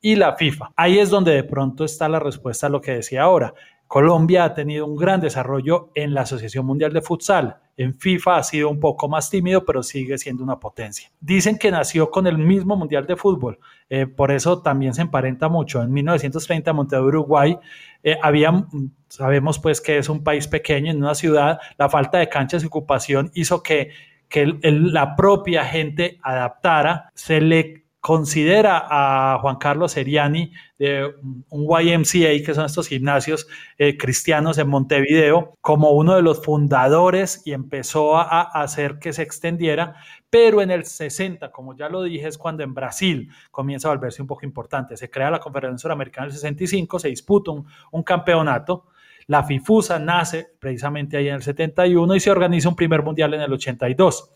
y 0.02 0.16
la 0.16 0.36
FIFA. 0.36 0.74
Ahí 0.76 1.00
es 1.00 1.10
donde 1.10 1.32
de 1.32 1.44
pronto 1.44 1.86
está 1.86 2.08
la 2.08 2.20
respuesta 2.20 2.68
a 2.68 2.70
lo 2.70 2.82
que 2.82 2.92
decía 2.92 3.24
ahora. 3.24 3.54
Colombia 3.88 4.46
ha 4.46 4.54
tenido 4.54 4.86
un 4.86 4.96
gran 4.96 5.22
desarrollo 5.22 5.92
en 5.96 6.14
la 6.14 6.22
Asociación 6.22 6.66
Mundial 6.66 6.92
de 6.92 7.02
Futsal. 7.02 7.58
En 7.78 7.94
FIFA 7.94 8.38
ha 8.38 8.44
sido 8.44 8.70
un 8.70 8.80
poco 8.80 9.08
más 9.08 9.30
tímido, 9.30 9.64
pero 9.64 9.84
sigue 9.84 10.18
siendo 10.18 10.44
una 10.44 10.60
potencia. 10.60 11.12
Dicen 11.20 11.58
que 11.58 11.72
nació 11.72 12.10
con 12.10 12.26
el 12.26 12.38
mismo 12.38 12.76
Mundial 12.76 13.06
de 13.06 13.16
Fútbol, 13.16 13.60
eh, 13.90 14.08
por 14.08 14.32
eso 14.32 14.62
también 14.62 14.94
se 14.94 15.02
emparenta 15.02 15.50
mucho. 15.50 15.82
En 15.82 15.92
1930, 15.92 16.74
Montevideo, 16.74 17.08
Uruguay, 17.08 17.58
eh, 18.02 18.18
había, 18.22 18.66
sabemos 19.08 19.60
pues 19.60 19.82
que 19.82 19.98
es 19.98 20.10
un 20.10 20.24
país 20.24 20.48
pequeño, 20.48 20.92
en 20.92 20.98
una 20.98 21.16
ciudad, 21.16 21.60
la 21.78 21.90
falta 21.90 22.18
de 22.18 22.30
canchas 22.30 22.64
y 22.64 22.68
ocupación 22.68 23.30
hizo 23.34 23.62
que, 23.62 23.92
que 24.30 24.46
la 24.62 25.16
propia 25.16 25.64
gente 25.66 26.18
adaptara, 26.24 27.12
se 27.14 27.40
le 27.42 27.85
considera 28.06 28.86
a 28.88 29.40
Juan 29.40 29.56
Carlos 29.56 29.94
Seriani 29.94 30.52
de 30.78 31.12
un 31.50 31.64
YMCA, 31.64 32.46
que 32.46 32.54
son 32.54 32.68
estos 32.68 32.88
gimnasios 32.88 33.48
eh, 33.80 33.98
cristianos 33.98 34.60
en 34.60 34.68
Montevideo, 34.68 35.58
como 35.60 35.90
uno 35.90 36.16
de 36.16 36.22
los 36.22 36.46
fundadores 36.46 37.42
y 37.46 37.54
empezó 37.54 38.16
a, 38.16 38.42
hacer 38.42 39.00
que 39.00 39.12
se 39.12 39.24
extendiera, 39.24 39.96
pero 40.30 40.62
en 40.62 40.70
el 40.70 40.86
60, 40.86 41.52
como 41.52 41.76
ya 41.76 41.90
lo 41.90 42.04
dije, 42.04 42.28
es 42.28 42.38
cuando 42.38 42.62
en 42.62 42.76
Brasil 42.76 43.32
comienza 43.50 43.88
a 43.88 43.96
volverse 43.96 44.22
un 44.22 44.28
poco 44.28 44.46
importante. 44.46 44.96
Se 44.98 45.10
crea 45.10 45.32
la 45.32 45.40
Conferencia 45.40 45.80
Suramericana 45.80 46.28
en 46.28 46.34
el 46.34 46.38
65, 46.38 47.00
se 47.00 47.08
disputa 47.08 47.54
un, 47.90 48.04
campeonato. 48.04 48.86
La 49.26 49.44
FIFUSA 49.44 49.98
nace 49.98 50.46
precisamente 50.60 51.18
ahí 51.18 51.30
en 51.30 51.34
el 51.38 51.42
71 51.42 52.16
y 52.16 52.20
se 52.20 52.30
organiza 52.30 52.70
un 52.70 52.76
primer 52.76 53.02
mundial 53.02 53.34
en 53.34 53.42
el 53.42 53.52
82. 53.52 54.32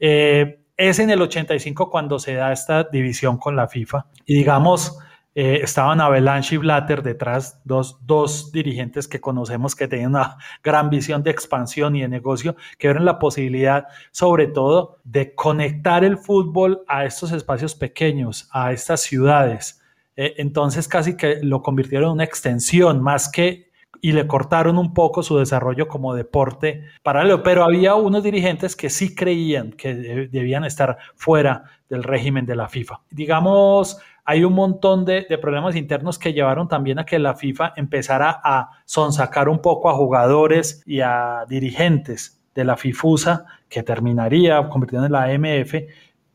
Eh, 0.00 0.61
es 0.76 0.98
en 0.98 1.10
el 1.10 1.22
85 1.22 1.90
cuando 1.90 2.18
se 2.18 2.34
da 2.34 2.52
esta 2.52 2.84
división 2.84 3.36
con 3.38 3.56
la 3.56 3.68
FIFA. 3.68 4.06
Y 4.26 4.34
digamos, 4.34 4.98
eh, 5.34 5.60
estaban 5.62 6.00
Avalanche 6.00 6.56
y 6.56 6.58
Blatter 6.58 7.02
detrás, 7.02 7.60
dos, 7.64 7.98
dos 8.06 8.52
dirigentes 8.52 9.08
que 9.08 9.20
conocemos 9.20 9.74
que 9.74 9.88
tenían 9.88 10.10
una 10.10 10.36
gran 10.62 10.90
visión 10.90 11.22
de 11.22 11.30
expansión 11.30 11.96
y 11.96 12.02
de 12.02 12.08
negocio, 12.08 12.54
que 12.78 12.88
vieron 12.88 13.06
la 13.06 13.18
posibilidad, 13.18 13.86
sobre 14.10 14.46
todo, 14.46 14.98
de 15.04 15.34
conectar 15.34 16.04
el 16.04 16.18
fútbol 16.18 16.82
a 16.86 17.06
estos 17.06 17.32
espacios 17.32 17.74
pequeños, 17.74 18.48
a 18.52 18.72
estas 18.72 19.00
ciudades. 19.00 19.80
Eh, 20.16 20.34
entonces 20.36 20.86
casi 20.86 21.16
que 21.16 21.38
lo 21.42 21.62
convirtieron 21.62 22.08
en 22.08 22.12
una 22.12 22.24
extensión 22.24 23.02
más 23.02 23.30
que 23.30 23.71
y 24.04 24.12
le 24.12 24.26
cortaron 24.26 24.78
un 24.78 24.92
poco 24.92 25.22
su 25.22 25.38
desarrollo 25.38 25.86
como 25.86 26.12
deporte 26.12 26.82
paralelo, 27.04 27.44
pero 27.44 27.64
había 27.64 27.94
unos 27.94 28.24
dirigentes 28.24 28.74
que 28.74 28.90
sí 28.90 29.14
creían 29.14 29.70
que 29.70 29.94
debían 29.94 30.64
estar 30.64 30.98
fuera 31.14 31.62
del 31.88 32.02
régimen 32.02 32.44
de 32.44 32.56
la 32.56 32.68
FIFA. 32.68 33.00
Digamos, 33.10 33.98
hay 34.24 34.42
un 34.42 34.54
montón 34.54 35.04
de, 35.04 35.22
problemas 35.40 35.76
internos 35.76 36.18
que 36.18 36.32
llevaron 36.32 36.66
también 36.66 36.98
a 36.98 37.06
que 37.06 37.20
la 37.20 37.34
FIFA 37.34 37.74
empezara 37.76 38.40
a 38.42 38.70
sonsacar 38.84 39.48
un 39.48 39.60
poco 39.60 39.88
a 39.88 39.94
jugadores 39.94 40.82
y 40.84 41.00
a 41.00 41.44
dirigentes 41.48 42.42
de 42.56 42.64
la 42.64 42.76
FIFUSA, 42.76 43.46
que 43.68 43.84
terminaría 43.84 44.68
convirtiendo 44.68 45.06
en 45.06 45.12
la 45.12 45.24
AMF, 45.24 45.74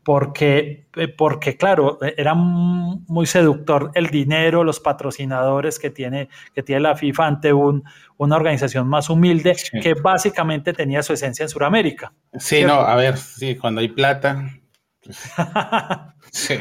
porque, 0.08 0.86
eh, 0.96 1.08
porque, 1.08 1.58
claro, 1.58 1.98
era 2.00 2.32
muy 2.32 3.26
seductor 3.26 3.90
el 3.92 4.06
dinero, 4.06 4.64
los 4.64 4.80
patrocinadores 4.80 5.78
que 5.78 5.90
tiene, 5.90 6.30
que 6.54 6.62
tiene 6.62 6.80
la 6.80 6.96
FIFA 6.96 7.26
ante 7.26 7.52
un, 7.52 7.84
una 8.16 8.36
organización 8.36 8.88
más 8.88 9.10
humilde 9.10 9.54
que 9.82 9.92
básicamente 9.92 10.72
tenía 10.72 11.02
su 11.02 11.12
esencia 11.12 11.42
en 11.42 11.50
Sudamérica. 11.50 12.14
Sí, 12.38 12.64
no, 12.64 12.72
a 12.72 12.96
ver, 12.96 13.18
sí, 13.18 13.54
cuando 13.56 13.82
hay 13.82 13.88
plata. 13.88 14.48
Pues, 15.04 15.18
sí. 16.32 16.54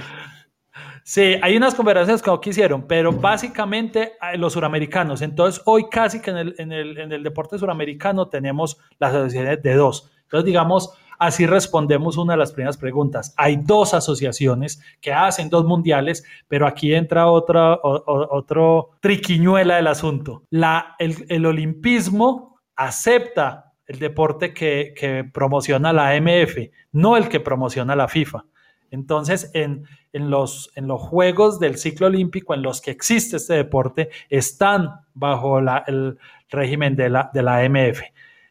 Sí, 1.05 1.37
hay 1.41 1.55
unas 1.55 1.73
conversaciones 1.73 2.21
que 2.21 2.29
no 2.29 2.41
quisieron, 2.41 2.85
pero 2.85 3.13
básicamente 3.13 4.15
eh, 4.21 4.37
los 4.37 4.51
suramericanos. 4.51 5.21
Entonces, 5.21 5.61
hoy 5.63 5.85
casi 5.89 6.21
que 6.21 6.31
en 6.31 6.37
el, 6.37 6.55
en 6.57 6.73
el, 6.73 6.97
en 6.97 7.13
el 7.13 7.23
deporte 7.23 7.57
suramericano 7.57 8.27
tenemos 8.27 8.77
las 8.99 9.11
asociaciones 9.11 9.63
de 9.63 9.73
dos. 9.75 10.11
Entonces, 10.23 10.45
digamos, 10.45 10.91
Así 11.19 11.45
respondemos 11.47 12.17
una 12.17 12.33
de 12.33 12.37
las 12.37 12.51
primeras 12.51 12.77
preguntas. 12.77 13.33
Hay 13.37 13.57
dos 13.57 13.93
asociaciones 13.93 14.81
que 15.01 15.13
hacen 15.13 15.49
dos 15.49 15.65
mundiales, 15.65 16.23
pero 16.47 16.67
aquí 16.67 16.93
entra 16.93 17.27
otra 17.27 17.79
otro 17.81 18.91
triquiñuela 18.99 19.77
del 19.77 19.87
asunto. 19.87 20.43
La, 20.49 20.95
el, 20.99 21.45
olimpismo 21.45 22.59
acepta 22.75 23.73
el 23.87 23.99
deporte 23.99 24.53
que, 24.53 25.29
promociona 25.33 25.93
la 25.93 26.09
AMF, 26.09 26.69
no 26.91 27.17
el 27.17 27.29
que 27.29 27.39
promociona 27.39 27.95
la 27.95 28.07
FIFA. 28.07 28.45
Entonces, 28.91 29.51
en, 29.53 29.85
en, 30.13 30.29
los, 30.29 30.71
en 30.75 30.87
los 30.87 31.01
Juegos 31.01 31.59
del 31.59 31.77
ciclo 31.77 32.07
olímpico 32.07 32.53
en 32.53 32.61
los 32.61 32.79
que 32.79 32.91
existe 32.91 33.37
este 33.37 33.55
deporte, 33.55 34.09
están 34.29 35.01
bajo 35.13 35.59
el 35.59 36.17
régimen 36.49 36.95
de 36.95 37.09
la, 37.09 37.29
de 37.33 37.43
la 37.43 37.57
AMF. 37.57 38.01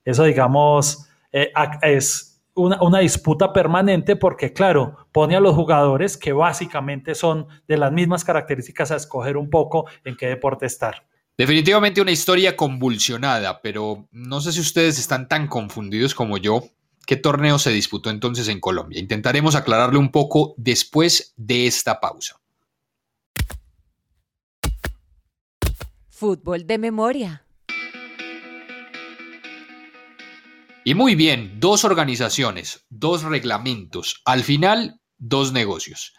Eso, 0.04 0.25
digamos, 0.25 1.08
eh, 1.32 1.52
es 1.82 2.36
una, 2.56 2.98
disputa 3.00 3.52
permanente 3.52 4.16
porque, 4.16 4.52
claro, 4.52 5.08
pone 5.12 5.36
a 5.36 5.40
los 5.40 5.54
jugadores 5.54 6.16
que 6.16 6.32
básicamente 6.32 7.14
son 7.14 7.46
de 7.68 7.76
las 7.76 7.92
mismas 7.92 8.25
características 8.25 8.90
a 8.90 8.96
escoger 8.96 9.36
un 9.36 9.50
poco 9.50 9.86
en 10.04 10.16
qué 10.16 10.26
deporte 10.26 10.66
estar. 10.66 11.06
Definitivamente 11.36 12.00
una 12.00 12.12
historia 12.12 12.56
convulsionada, 12.56 13.60
pero 13.60 14.08
no 14.10 14.40
sé 14.40 14.52
si 14.52 14.60
ustedes 14.60 14.98
están 14.98 15.28
tan 15.28 15.48
confundidos 15.48 16.14
como 16.14 16.38
yo. 16.38 16.64
¿Qué 17.06 17.16
torneo 17.16 17.58
se 17.58 17.70
disputó 17.70 18.10
entonces 18.10 18.48
en 18.48 18.58
Colombia? 18.58 18.98
Intentaremos 18.98 19.54
aclararle 19.54 19.98
un 19.98 20.10
poco 20.10 20.54
después 20.56 21.34
de 21.36 21.66
esta 21.66 22.00
pausa. 22.00 22.40
Fútbol 26.08 26.66
de 26.66 26.78
memoria. 26.78 27.45
Y 30.87 30.95
muy 30.95 31.16
bien, 31.16 31.59
dos 31.59 31.85
organizaciones, 31.85 32.87
dos 32.90 33.25
reglamentos, 33.25 34.23
al 34.25 34.45
final 34.45 35.00
dos 35.19 35.52
negocios. 35.52 36.14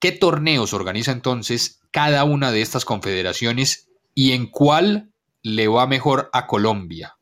¿Qué 0.00 0.12
torneos 0.12 0.72
organiza 0.72 1.12
entonces 1.12 1.82
cada 1.90 2.24
una 2.24 2.50
de 2.50 2.62
estas 2.62 2.86
confederaciones 2.86 3.90
y 4.14 4.32
en 4.32 4.46
cuál 4.46 5.10
le 5.42 5.68
va 5.68 5.86
mejor 5.86 6.30
a 6.32 6.46
Colombia? 6.46 7.18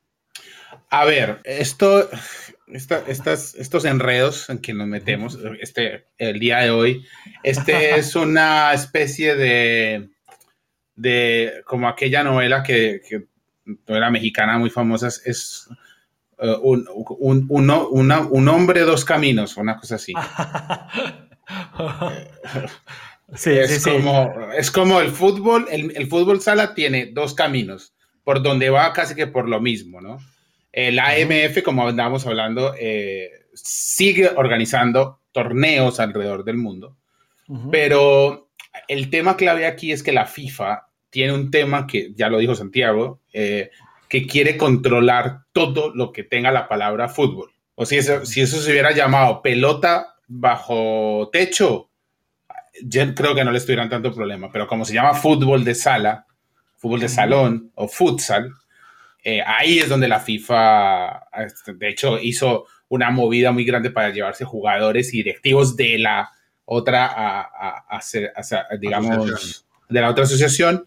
A 0.88 1.04
ver, 1.04 1.40
esto, 1.42 2.08
estas, 2.68 3.56
estos 3.56 3.84
enredos 3.84 4.48
en 4.48 4.60
que 4.60 4.72
nos 4.72 4.86
metemos 4.86 5.40
este, 5.60 6.06
el 6.18 6.38
día 6.38 6.58
de 6.58 6.70
hoy, 6.70 7.04
este 7.42 7.96
es 7.98 8.14
una 8.14 8.72
especie 8.72 9.34
de, 9.34 10.10
de 10.94 11.64
como 11.64 11.88
aquella 11.88 12.22
novela 12.22 12.62
que, 12.62 13.02
que 13.08 13.26
novela 13.88 14.08
mexicana 14.08 14.56
muy 14.56 14.70
famosa, 14.70 15.08
es 15.08 15.68
eh, 16.38 16.56
un, 16.62 16.86
un, 17.18 17.46
un, 17.48 18.48
hombre, 18.48 18.80
dos 18.80 19.04
caminos, 19.04 19.56
una 19.56 19.76
cosa 19.76 19.94
así. 19.94 20.12
sí, 23.34 23.50
es, 23.50 23.84
como, 23.84 24.34
es 24.56 24.70
como 24.70 25.00
el 25.00 25.10
fútbol, 25.10 25.66
el, 25.70 26.06
fútbol 26.08 26.40
sala 26.40 26.74
tiene 26.74 27.06
dos 27.06 27.34
caminos, 27.34 27.94
por 28.22 28.42
donde 28.42 28.70
va 28.70 28.92
casi 28.92 29.14
que 29.14 29.26
por 29.26 29.48
lo 29.48 29.60
mismo, 29.60 30.00
¿no? 30.00 30.18
El 30.72 30.98
AMF, 30.98 31.62
como 31.64 31.88
andábamos 31.88 32.26
hablando, 32.26 32.74
eh, 32.78 33.30
sigue 33.54 34.28
organizando 34.28 35.20
torneos 35.32 36.00
alrededor 36.00 36.44
del 36.44 36.58
mundo, 36.58 36.98
pero 37.70 38.50
el 38.88 39.08
tema 39.08 39.36
clave 39.36 39.66
aquí 39.66 39.92
es 39.92 40.02
que 40.02 40.12
la 40.12 40.26
FIFA 40.26 40.86
tiene 41.10 41.32
un 41.32 41.50
tema 41.50 41.86
que, 41.86 42.12
ya 42.14 42.28
lo 42.28 42.38
dijo 42.38 42.54
Santiago, 42.54 43.20
eh, 43.32 43.70
que 44.08 44.26
quiere 44.26 44.56
controlar 44.56 45.40
todo 45.52 45.92
lo 45.94 46.12
que 46.12 46.22
tenga 46.22 46.50
la 46.50 46.68
palabra 46.68 47.08
fútbol. 47.08 47.52
O 47.74 47.84
si 47.84 47.96
eso, 47.96 48.24
si 48.24 48.40
eso 48.40 48.60
se 48.60 48.70
hubiera 48.70 48.92
llamado 48.92 49.42
pelota 49.42 50.14
bajo 50.26 51.28
techo, 51.32 51.90
yo 52.82 53.14
creo 53.14 53.34
que 53.34 53.44
no 53.44 53.52
le 53.52 53.58
estuvieran 53.58 53.88
tanto 53.88 54.14
problema. 54.14 54.50
Pero 54.52 54.66
como 54.66 54.84
se 54.84 54.94
llama 54.94 55.14
fútbol 55.14 55.64
de 55.64 55.74
sala, 55.74 56.26
fútbol 56.76 57.00
de 57.00 57.08
salón 57.08 57.70
o 57.74 57.88
futsal, 57.88 58.52
eh, 59.24 59.42
ahí 59.44 59.78
es 59.78 59.88
donde 59.88 60.08
la 60.08 60.20
FIFA, 60.20 61.26
este, 61.44 61.74
de 61.74 61.88
hecho, 61.88 62.18
hizo 62.18 62.66
una 62.88 63.10
movida 63.10 63.50
muy 63.50 63.64
grande 63.64 63.90
para 63.90 64.10
llevarse 64.10 64.44
jugadores 64.44 65.12
y 65.12 65.18
directivos 65.18 65.76
de 65.76 65.98
la 65.98 66.30
otra, 66.64 67.10
a, 67.12 68.00
digamos, 68.78 69.64
de 69.88 70.00
la 70.00 70.10
otra 70.10 70.24
asociación 70.24 70.86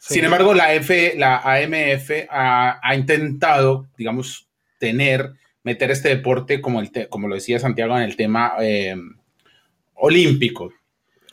sin 0.00 0.24
embargo, 0.24 0.54
la, 0.54 0.72
F, 0.74 1.14
la 1.18 1.36
AMF 1.38 2.10
ha, 2.30 2.94
intentado, 2.96 3.86
digamos, 3.98 4.48
tener, 4.78 5.34
meter 5.62 5.90
este 5.90 6.08
deporte, 6.08 6.62
como, 6.62 6.80
el 6.80 6.90
como 7.10 7.28
lo 7.28 7.34
decía 7.34 7.58
Santiago, 7.58 7.96
en 7.98 8.04
el 8.04 8.16
tema 8.16 8.54
eh, 8.60 8.96
olímpico. 9.94 10.72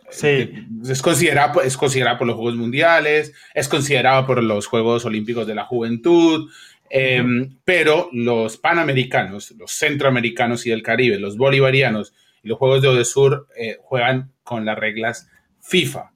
Sí. 0.10 0.52
Es 0.90 1.02
considerado, 1.02 1.62
es 1.62 1.78
considerado 1.78 2.18
por 2.18 2.28
los 2.28 2.36
Juegos 2.36 2.56
Mundiales, 2.56 3.34
es 3.54 3.70
considerado 3.70 4.26
por 4.28 4.44
los 4.44 4.68
Juegos 4.68 5.06
Olímpicos 5.06 5.48
de 5.48 5.56
la 5.56 5.64
Juventud, 5.64 6.50
em, 6.90 7.58
pero 7.64 8.10
los 8.12 8.58
panamericanos, 8.58 9.52
los 9.52 9.72
centroamericanos 9.72 10.66
y 10.66 10.72
del 10.72 10.84
Caribe, 10.84 11.20
los 11.20 11.38
bolivarianos 11.38 12.14
y 12.44 12.50
los 12.50 12.58
Juegos 12.58 12.82
de 12.82 12.90
Odesur 12.90 13.48
eh, 13.58 13.78
juegan 13.82 14.34
con 14.44 14.66
las 14.66 14.78
reglas 14.78 15.30
FIFA. 15.62 16.12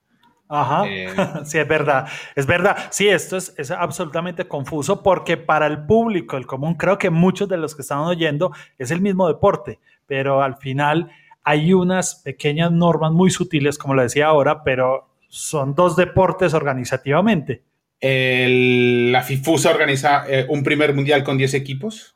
Ajá, 0.53 0.83
eh, 0.85 1.07
sí, 1.45 1.57
es 1.57 1.67
verdad, 1.67 2.07
es 2.35 2.45
verdad. 2.45 2.77
Sí, 2.91 3.07
esto 3.07 3.37
es, 3.37 3.53
es, 3.57 3.71
absolutamente 3.71 4.49
confuso 4.49 5.01
porque 5.01 5.37
para 5.37 5.65
el 5.65 5.85
público, 5.85 6.35
el 6.35 6.45
común, 6.45 6.75
creo 6.75 6.97
que 6.97 7.09
muchos 7.09 7.47
de 7.47 7.55
los 7.55 7.73
que 7.73 7.83
están 7.83 7.99
oyendo 7.99 8.51
es 8.77 8.91
el 8.91 8.99
mismo 8.99 9.29
deporte, 9.29 9.79
pero 10.05 10.43
al 10.43 10.57
final 10.57 11.09
hay 11.43 11.73
unas 11.73 12.15
pequeñas 12.15 12.69
normas 12.69 13.13
muy 13.13 13.31
sutiles, 13.31 13.77
como 13.77 13.93
lo 13.93 14.01
decía 14.01 14.27
ahora, 14.27 14.61
pero 14.63 15.07
son 15.29 15.73
dos 15.73 15.95
deportes 15.95 16.53
organizativamente. 16.53 17.63
la 18.01 19.23
FIFUSA 19.23 19.71
organiza 19.71 20.25
eh, 20.27 20.45
un 20.49 20.63
primer 20.63 20.93
mundial 20.93 21.23
con 21.23 21.37
10 21.37 21.53
equipos, 21.53 22.13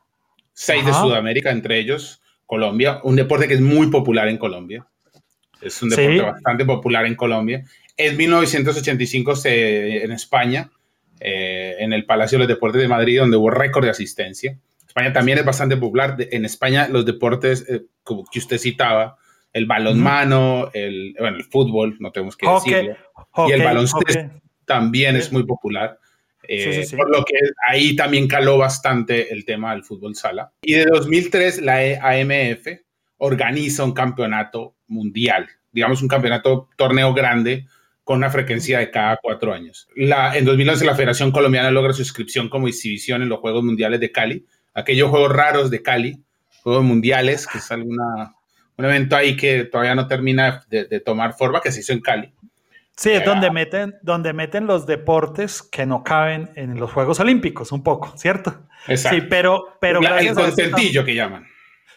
6 0.54 0.86
de 0.86 0.94
Sudamérica, 0.94 1.52
entre 1.52 1.80
ellos 1.80 2.22
Colombia, 2.46 3.00
un 3.04 3.16
deporte 3.16 3.48
que 3.48 3.54
es 3.54 3.62
muy 3.62 3.88
popular 3.88 4.28
en 4.28 4.38
Colombia. 4.38 4.86
Es 5.62 5.82
un 5.82 5.90
deporte 5.90 6.22
bastante 6.22 6.66
popular 6.66 7.06
en 7.06 7.16
Colombia. 7.16 7.64
En 7.98 8.18
1985 8.18 9.36
se, 9.36 10.04
en 10.04 10.12
España, 10.12 10.70
eh, 11.20 11.76
en 11.80 11.94
el 11.94 12.06
Palacio 12.06 12.38
de 12.38 12.44
los 12.44 12.48
Deportes 12.48 12.82
de 12.82 12.88
Madrid, 12.88 13.20
donde 13.20 13.38
hubo 13.38 13.50
récord 13.50 13.86
de 13.86 13.92
asistencia. 13.92 14.58
España 14.86 15.14
también 15.14 15.38
es 15.38 15.46
bastante 15.46 15.78
popular. 15.78 16.18
En 16.20 16.46
España 16.46 16.88
los 16.90 17.06
deportes 17.06 17.66
eh, 17.70 17.84
como 18.04 18.26
que 18.26 18.40
usted 18.40 18.58
citaba, 18.58 19.18
el 19.54 19.66
balonmano, 19.66 20.70
el, 20.74 21.16
bueno, 21.18 21.38
el 21.38 21.46
fútbol, 21.46 21.96
no 22.00 22.12
tenemos 22.12 22.36
que 22.36 22.46
decirlo, 22.46 22.98
y 23.48 23.52
el 23.52 23.64
baloncesto 23.64 24.42
también 24.66 25.16
es 25.16 25.32
muy 25.32 25.44
popular. 25.46 25.98
Eh, 26.48 26.86
por 26.96 27.10
lo 27.10 27.24
que 27.24 27.36
ahí 27.68 27.96
también 27.96 28.28
caló 28.28 28.58
bastante 28.58 29.34
el 29.34 29.46
tema 29.46 29.72
del 29.72 29.84
fútbol 29.84 30.16
sala. 30.16 30.52
Y 30.62 30.74
de 30.74 30.86
2003 30.86 31.62
la 31.62 31.78
AMF 32.02 32.68
organiza 33.18 33.84
un 33.84 33.94
campeonato 33.94 34.76
mundial, 34.88 35.48
digamos 35.72 36.02
un 36.02 36.10
campeonato 36.10 36.70
torneo 36.76 37.14
grande 37.14 37.66
con 38.06 38.20
una 38.20 38.30
frecuencia 38.30 38.80
de 38.80 38.92
cada 38.92 39.18
cuatro 39.18 39.52
años. 39.52 39.90
La, 39.96 40.38
en 40.38 40.46
2011 40.46 40.86
la 40.86 40.96
Federación 40.96 41.32
Colombiana 41.32 41.72
logra 41.72 41.92
su 41.92 42.04
inscripción 42.04 42.48
como 42.50 42.68
exhibición 42.68 43.24
en 43.24 43.30
los 43.30 43.40
Juegos 43.40 43.64
Mundiales 43.64 44.00
de 44.00 44.12
Cali, 44.12 44.46
aquellos 44.76 45.10
Juegos 45.10 45.34
raros 45.34 45.72
de 45.72 45.82
Cali, 45.82 46.24
Juegos 46.62 46.84
Mundiales, 46.84 47.48
que 47.48 47.58
es 47.58 47.72
alguna, 47.72 48.36
un 48.78 48.86
evento 48.86 49.16
ahí 49.16 49.36
que 49.36 49.66
todavía 49.66 49.96
no 49.96 50.08
termina 50.08 50.64
de, 50.70 50.86
de 50.86 51.00
tomar 51.00 51.34
forma, 51.34 51.62
que 51.62 51.72
se 51.72 51.80
hizo 51.80 51.94
en 51.94 52.02
Cali. 52.02 52.32
Sí, 52.96 53.10
es 53.10 53.26
donde 53.26 53.52
meten, 53.52 53.96
donde 54.04 54.34
meten 54.34 54.68
los 54.68 54.86
deportes 54.86 55.64
que 55.64 55.86
no 55.86 56.04
caben 56.04 56.52
en 56.56 56.80
los 56.80 56.92
Juegos 56.92 57.20
Olímpicos, 57.20 57.72
un 57.72 57.84
poco, 57.84 58.14
¿cierto? 58.16 58.68
Exacto. 58.88 59.20
Sí, 59.20 59.28
pero, 59.28 59.66
pero 59.82 60.00
el 60.00 60.34
contentillo 60.34 61.04
que 61.04 61.16
llaman. 61.16 61.46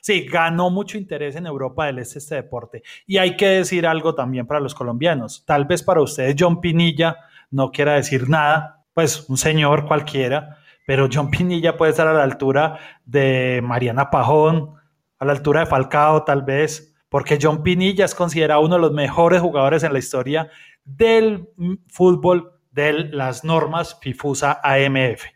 Sí, 0.09 0.23
ganó 0.23 0.71
mucho 0.71 0.97
interés 0.97 1.37
en 1.37 1.45
Europa 1.45 1.85
del 1.85 1.99
Este 1.99 2.19
este 2.19 2.37
deporte. 2.37 2.83
Y 3.07 3.19
hay 3.19 3.37
que 3.37 3.47
decir 3.47 3.87
algo 3.87 4.15
también 4.15 4.47
para 4.47 4.59
los 4.59 4.75
colombianos. 4.75 5.45
Tal 5.45 5.67
vez 5.67 5.83
para 5.83 6.01
ustedes 6.01 6.35
John 6.39 6.63
Pinilla 6.63 7.19
no 7.51 7.71
quiera 7.71 7.93
decir 7.93 8.27
nada, 8.27 8.87
pues 8.95 9.29
un 9.29 9.37
señor 9.37 9.85
cualquiera, 9.85 10.61
pero 10.87 11.11
John 11.13 11.31
Pinilla 11.31 11.77
puede 11.77 11.91
estar 11.91 12.09
a 12.09 12.15
la 12.15 12.23
altura 12.23 12.79
de 13.05 13.61
Mariana 13.63 14.09
Pajón, 14.09 14.77
a 15.19 15.27
la 15.27 15.33
altura 15.33 15.61
de 15.61 15.67
Falcao 15.67 16.25
tal 16.25 16.41
vez, 16.41 16.97
porque 17.11 17.39
John 17.39 17.63
Pinilla 17.63 18.07
es 18.07 18.15
considerado 18.15 18.63
uno 18.63 18.77
de 18.77 18.81
los 18.81 18.93
mejores 18.93 19.43
jugadores 19.43 19.83
en 19.83 19.93
la 19.93 19.99
historia 19.99 20.49
del 20.87 21.51
fútbol 21.89 22.55
de 22.71 22.95
las 23.11 23.45
normas 23.45 23.99
FIFUSA 24.01 24.59
AMF. 24.63 25.27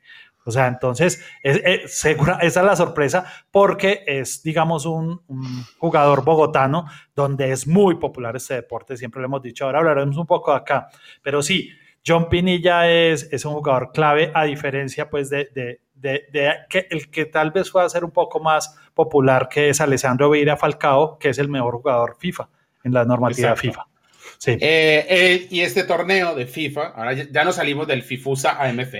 O 0.44 0.50
sea, 0.50 0.66
entonces, 0.66 1.24
es, 1.42 1.94
segura, 1.94 2.38
esa 2.42 2.60
es 2.60 2.66
la 2.66 2.76
sorpresa 2.76 3.24
porque 3.50 4.02
es, 4.06 4.42
digamos, 4.42 4.86
un, 4.86 5.22
jugador 5.78 6.24
bogotano 6.24 6.86
donde 7.14 7.52
es 7.52 7.66
muy 7.66 7.96
popular 7.96 8.36
este 8.36 8.54
deporte, 8.54 8.96
siempre 8.96 9.20
lo 9.20 9.26
hemos 9.26 9.42
dicho, 9.42 9.64
ahora 9.64 9.78
hablaremos 9.78 10.16
un 10.16 10.26
poco 10.26 10.50
de 10.50 10.58
acá, 10.58 10.88
pero 11.22 11.42
sí, 11.42 11.70
John 12.04 12.28
Pinilla 12.28 12.90
es, 12.90 13.28
es 13.32 13.44
un 13.44 13.54
jugador 13.54 13.92
clave 13.92 14.32
a 14.34 14.44
diferencia 14.44 15.08
pues 15.08 15.30
de, 15.30 15.48
de, 15.54 15.80
de, 15.94 16.54
que 16.68 16.88
el 16.90 17.10
que 17.10 17.26
tal 17.26 17.52
vez 17.52 17.70
pueda 17.70 17.88
ser 17.88 18.04
un 18.04 18.10
poco 18.10 18.40
más 18.40 18.76
popular 18.94 19.48
que 19.48 19.68
es 19.68 19.80
Alessandro 19.80 20.30
Vieira 20.30 20.56
Falcao, 20.56 21.18
que 21.18 21.28
es 21.28 21.38
el 21.38 21.48
mejor 21.48 21.74
jugador 21.76 22.16
FIFA 22.18 22.48
en 22.84 22.92
la 22.92 23.04
normativa 23.04 23.54
FIFA. 23.54 23.86
Sí. 24.38 24.52
Eh, 24.52 25.06
eh, 25.08 25.46
y 25.50 25.60
este 25.60 25.84
torneo 25.84 26.34
de 26.34 26.46
FIFA, 26.46 26.88
ahora 26.88 27.12
ya, 27.12 27.44
no 27.44 27.52
salimos 27.52 27.86
del 27.86 28.02
FIFUSA 28.02 28.60
AMF. 28.60 28.94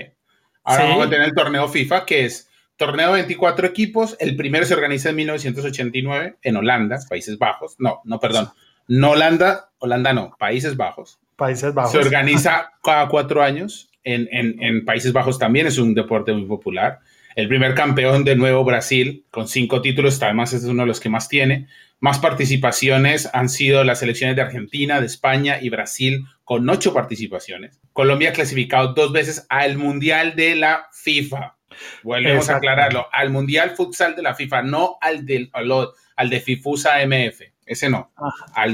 Ahora 0.63 0.85
vamos 0.85 1.07
a 1.07 1.09
tener 1.09 1.27
el 1.27 1.33
torneo 1.33 1.67
FIFA, 1.67 2.05
que 2.05 2.25
es 2.25 2.49
torneo 2.77 3.07
de 3.07 3.21
24 3.21 3.67
equipos. 3.67 4.15
El 4.19 4.35
primero 4.35 4.65
se 4.65 4.73
organiza 4.73 5.09
en 5.09 5.17
1989 5.17 6.37
en 6.41 6.55
Holanda, 6.55 6.99
Países 7.09 7.37
Bajos. 7.37 7.75
No, 7.79 8.01
no, 8.05 8.19
perdón. 8.19 8.49
No 8.87 9.11
Holanda, 9.11 9.69
Holanda 9.79 10.13
no, 10.13 10.35
Países 10.37 10.75
Bajos. 10.75 11.19
Países 11.35 11.73
Bajos. 11.73 11.91
Se 11.91 11.99
organiza 11.99 12.71
cada 12.83 13.07
cuatro 13.07 13.43
años. 13.43 13.89
En, 14.05 14.27
en, 14.31 14.61
en 14.61 14.83
Países 14.83 15.13
Bajos 15.13 15.39
también 15.39 15.67
es 15.67 15.77
un 15.77 15.93
deporte 15.93 16.33
muy 16.33 16.45
popular. 16.45 16.99
El 17.35 17.47
primer 17.47 17.73
campeón 17.73 18.23
de 18.23 18.35
nuevo 18.35 18.63
Brasil, 18.63 19.25
con 19.31 19.47
cinco 19.47 19.81
títulos, 19.81 20.21
además 20.21 20.53
es 20.53 20.65
uno 20.65 20.83
de 20.83 20.87
los 20.87 20.99
que 20.99 21.09
más 21.09 21.29
tiene. 21.29 21.67
Más 22.03 22.19
participaciones 22.19 23.29
han 23.31 23.47
sido 23.47 23.81
las 23.85 23.99
selecciones 23.99 24.35
de 24.35 24.41
Argentina, 24.41 24.99
de 24.99 25.05
España 25.05 25.59
y 25.61 25.69
Brasil, 25.69 26.25
con 26.43 26.69
ocho 26.69 26.93
participations. 26.93 27.79
Colombia 27.93 28.31
ha 28.31 28.33
clasificado 28.33 28.93
dos 28.93 29.13
veces 29.13 29.45
al 29.47 29.77
Mundial 29.77 30.35
de 30.35 30.55
la 30.55 30.87
FIFA. 30.91 31.55
Volvemos 32.03 32.49
a 32.49 32.57
aclararlo, 32.57 33.07
al 33.13 33.29
Mundial 33.29 33.69
Futsal 33.77 34.17
de 34.17 34.21
la 34.21 34.35
FIFA, 34.35 34.63
no 34.63 34.97
al, 34.99 35.25
del, 35.25 35.49
al, 35.53 36.29
de 36.29 36.41
FIFUSA 36.41 37.05
MF. 37.05 37.41
Ese 37.65 37.89
no. 37.89 38.11
Al 38.53 38.73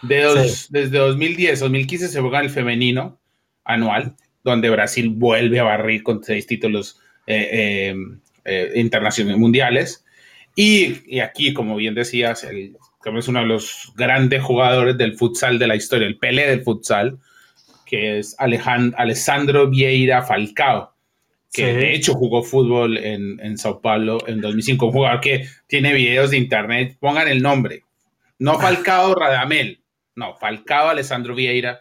de, 0.00 0.22
Desde 0.70 0.98
2010, 0.98 1.60
2015 1.60 2.08
se 2.08 2.20
juega 2.22 2.40
el 2.40 2.48
femenino 2.48 3.20
anual, 3.62 4.16
donde 4.42 4.70
Brasil 4.70 5.10
vuelve 5.10 5.60
a 5.60 5.64
barrir 5.64 6.02
con 6.02 6.24
seis 6.24 6.46
títulos 6.46 6.98
eh, 7.26 7.92
eh, 7.92 7.94
eh, 8.46 8.72
internacionales 8.76 9.38
mundiales. 9.38 10.01
Y, 10.54 11.20
aquí, 11.20 11.54
como 11.54 11.76
bien 11.76 11.94
decías, 11.94 12.44
el, 12.44 12.76
es 13.04 13.28
uno 13.28 13.40
de 13.40 13.46
los 13.46 13.92
grandes 13.96 14.42
jugadores 14.42 14.98
del 14.98 15.16
futsal 15.16 15.58
de 15.58 15.66
la 15.66 15.76
historia, 15.76 16.06
el 16.06 16.18
Pele 16.18 16.46
del 16.46 16.62
futsal, 16.62 17.18
que 17.86 18.18
es 18.18 18.34
Alejandro, 18.38 18.98
Alessandro 18.98 19.68
Vieira 19.68 20.22
Falcao, 20.22 20.92
que 21.52 21.72
de 21.74 21.94
hecho 21.94 22.14
jugó 22.14 22.42
fútbol 22.42 22.96
en, 22.96 23.38
en, 23.40 23.58
Sao 23.58 23.80
Paulo 23.80 24.18
en 24.26 24.40
2005, 24.40 24.86
un 24.86 24.92
jugador 24.92 25.20
que 25.20 25.46
tiene 25.66 25.92
videos 25.92 26.30
de 26.30 26.38
internet, 26.38 26.96
pongan 27.00 27.28
el 27.28 27.42
nombre, 27.42 27.84
no 28.38 28.58
Falcao 28.58 29.14
Radamel, 29.14 29.80
no, 30.14 30.34
Falcao 30.34 30.88
Alessandro 30.88 31.34
Vieira. 31.34 31.80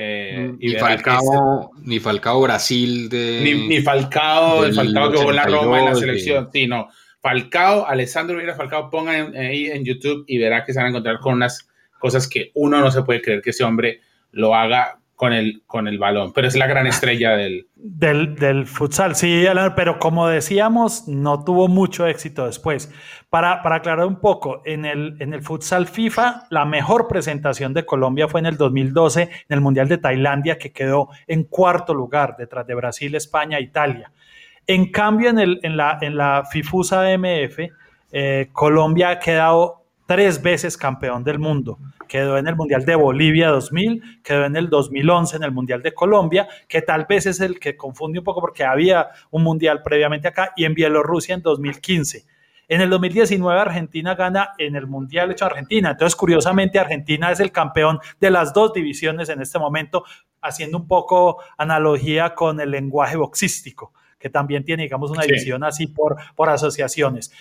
Eh, 0.00 0.52
ni, 0.58 0.74
Falcao, 0.74 1.70
ni 1.82 1.98
Falcao 1.98 2.40
Brasil 2.40 3.08
de... 3.08 3.40
Ni, 3.68 3.80
Falcao, 3.80 4.64
el 4.64 4.74
Falcao 4.74 5.10
que 5.10 5.18
jugó 5.18 5.30
en 5.30 5.36
la 5.36 5.44
Roma 5.44 5.80
en 5.80 5.84
la 5.86 5.94
selección, 5.94 6.50
sí, 6.52 6.66
no. 6.66 6.88
Falcao, 7.28 7.86
Alessandro 7.86 8.36
Vieira 8.36 8.54
Falcao, 8.54 8.88
pongan 8.88 9.36
ahí 9.36 9.66
en 9.66 9.84
YouTube 9.84 10.24
y 10.26 10.38
verá 10.38 10.64
que 10.64 10.72
se 10.72 10.78
van 10.78 10.86
a 10.86 10.88
encontrar 10.88 11.18
con 11.18 11.34
unas 11.34 11.68
cosas 11.98 12.26
que 12.26 12.52
uno 12.54 12.80
no 12.80 12.90
se 12.90 13.02
puede 13.02 13.20
creer 13.20 13.42
que 13.42 13.50
ese 13.50 13.64
hombre 13.64 14.00
lo 14.32 14.54
haga 14.54 14.98
con 15.14 15.34
el, 15.34 15.62
con 15.66 15.88
el 15.88 15.98
balón, 15.98 16.32
pero 16.32 16.48
es 16.48 16.56
la 16.56 16.66
gran 16.66 16.86
estrella 16.86 17.36
del... 17.36 17.66
Del, 17.74 18.34
del 18.36 18.66
futsal, 18.66 19.14
sí, 19.14 19.44
pero 19.76 19.98
como 19.98 20.26
decíamos, 20.26 21.06
no 21.06 21.44
tuvo 21.44 21.68
mucho 21.68 22.06
éxito 22.06 22.46
después. 22.46 22.90
Para, 23.28 23.62
para 23.62 23.76
aclarar 23.76 24.06
un 24.06 24.20
poco, 24.20 24.62
en 24.64 24.86
el, 24.86 25.16
en 25.20 25.34
el 25.34 25.42
futsal 25.42 25.86
FIFA, 25.86 26.46
la 26.48 26.64
mejor 26.64 27.08
presentación 27.08 27.74
de 27.74 27.84
Colombia 27.84 28.28
fue 28.28 28.40
en 28.40 28.46
el 28.46 28.56
2012, 28.56 29.22
en 29.22 29.30
el 29.48 29.60
Mundial 29.60 29.88
de 29.88 29.98
Tailandia, 29.98 30.56
que 30.56 30.72
quedó 30.72 31.08
en 31.26 31.44
cuarto 31.44 31.92
lugar, 31.92 32.36
detrás 32.38 32.66
de 32.66 32.74
Brasil, 32.74 33.14
España, 33.16 33.60
Italia. 33.60 34.12
En 34.70 34.92
cambio, 34.92 35.30
en, 35.30 35.38
el, 35.38 35.60
en, 35.62 35.78
la, 35.78 35.96
en 36.02 36.14
la 36.18 36.44
FIFUSA 36.44 37.16
MF, 37.16 37.58
eh, 38.12 38.50
Colombia 38.52 39.08
ha 39.08 39.18
quedado 39.18 39.82
tres 40.04 40.42
veces 40.42 40.76
campeón 40.76 41.24
del 41.24 41.38
mundo. 41.38 41.78
Quedó 42.06 42.36
en 42.36 42.46
el 42.46 42.54
Mundial 42.54 42.84
de 42.84 42.94
Bolivia 42.94 43.48
2000, 43.48 44.20
quedó 44.22 44.44
en 44.44 44.56
el 44.56 44.68
2011 44.68 45.36
en 45.36 45.44
el 45.44 45.52
Mundial 45.52 45.82
de 45.82 45.94
Colombia, 45.94 46.46
que 46.68 46.82
tal 46.82 47.06
vez 47.08 47.24
es 47.24 47.40
el 47.40 47.58
que 47.58 47.78
confunde 47.78 48.18
un 48.18 48.26
poco 48.26 48.42
porque 48.42 48.62
había 48.62 49.08
un 49.30 49.42
Mundial 49.42 49.82
previamente 49.82 50.28
acá, 50.28 50.52
y 50.54 50.66
en 50.66 50.74
Bielorrusia 50.74 51.34
en 51.34 51.40
2015. 51.40 52.26
En 52.68 52.82
el 52.82 52.90
2019 52.90 53.58
Argentina 53.58 54.16
gana 54.16 54.50
en 54.58 54.76
el 54.76 54.86
Mundial 54.86 55.30
hecho 55.30 55.46
Argentina. 55.46 55.92
Entonces, 55.92 56.14
curiosamente, 56.14 56.78
Argentina 56.78 57.32
es 57.32 57.40
el 57.40 57.52
campeón 57.52 58.00
de 58.20 58.30
las 58.30 58.52
dos 58.52 58.74
divisiones 58.74 59.30
en 59.30 59.40
este 59.40 59.58
momento, 59.58 60.04
haciendo 60.42 60.76
un 60.76 60.86
poco 60.86 61.38
analogía 61.56 62.34
con 62.34 62.60
el 62.60 62.70
lenguaje 62.70 63.16
boxístico 63.16 63.94
que 64.18 64.30
también 64.30 64.64
tiene, 64.64 64.84
digamos, 64.84 65.10
una 65.10 65.22
división 65.22 65.64
así 65.64 65.86
por, 65.86 66.16
por 66.34 66.48
asociaciones. 66.48 67.32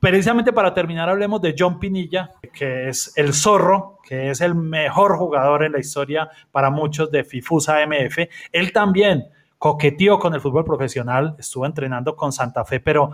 Precisamente 0.00 0.52
para 0.54 0.72
terminar, 0.72 1.10
hablemos 1.10 1.42
de 1.42 1.54
John 1.56 1.78
Pinilla, 1.78 2.30
que 2.54 2.88
es 2.88 3.12
el 3.16 3.34
zorro, 3.34 3.98
que 4.02 4.30
es 4.30 4.40
el 4.40 4.54
mejor 4.54 5.18
jugador 5.18 5.62
en 5.62 5.72
la 5.72 5.78
historia 5.78 6.30
para 6.50 6.70
muchos 6.70 7.10
de 7.10 7.22
FIFUSA 7.22 7.86
MF. 7.86 8.18
Él 8.50 8.72
también 8.72 9.26
coqueteó 9.58 10.18
con 10.18 10.32
el 10.32 10.40
fútbol 10.40 10.64
profesional, 10.64 11.36
estuvo 11.38 11.66
entrenando 11.66 12.16
con 12.16 12.32
Santa 12.32 12.64
Fe, 12.64 12.80
pero 12.80 13.10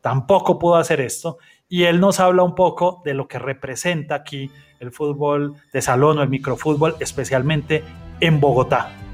tampoco 0.00 0.58
pudo 0.58 0.76
hacer 0.76 1.02
esto. 1.02 1.36
Y 1.68 1.84
él 1.84 2.00
nos 2.00 2.20
habla 2.20 2.42
un 2.42 2.54
poco 2.54 3.02
de 3.04 3.12
lo 3.12 3.28
que 3.28 3.38
representa 3.38 4.14
aquí 4.14 4.50
el 4.80 4.92
fútbol 4.92 5.56
de 5.74 5.82
salón 5.82 6.18
o 6.18 6.22
el 6.22 6.30
microfútbol, 6.30 6.96
especialmente 7.00 7.84
en 8.18 8.40
Bogotá. 8.40 9.09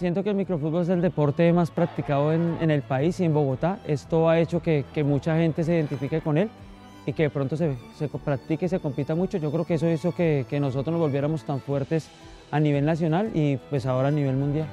Siento 0.00 0.24
que 0.24 0.30
el 0.30 0.36
microfútbol 0.36 0.80
es 0.84 0.88
el 0.88 1.02
deporte 1.02 1.52
más 1.52 1.70
practicado 1.70 2.32
en, 2.32 2.70
el 2.70 2.80
país 2.80 3.20
y 3.20 3.24
en 3.24 3.34
Bogotá. 3.34 3.80
Esto 3.86 4.30
ha 4.30 4.40
hecho 4.40 4.62
que, 4.62 4.82
mucha 5.04 5.36
gente 5.36 5.62
se 5.62 5.74
identifique 5.74 6.22
con 6.22 6.38
él 6.38 6.48
y 7.04 7.12
que 7.12 7.24
de 7.24 7.28
pronto 7.28 7.54
se, 7.54 7.76
practique 8.24 8.64
y 8.64 8.68
se 8.70 8.80
compita 8.80 9.14
mucho. 9.14 9.36
Yo 9.36 9.52
creo 9.52 9.66
que 9.66 9.74
eso 9.74 9.90
hizo 9.90 10.14
que, 10.14 10.46
que 10.48 10.58
nosotros 10.58 10.94
nos 10.94 11.02
volviéramos 11.02 11.44
tan 11.44 11.60
fuertes 11.60 12.08
a 12.50 12.58
nivel 12.58 12.86
nacional 12.86 13.30
y 13.34 13.58
pues 13.68 13.84
ahora 13.84 14.08
a 14.08 14.10
nivel 14.10 14.36
mundial. 14.36 14.66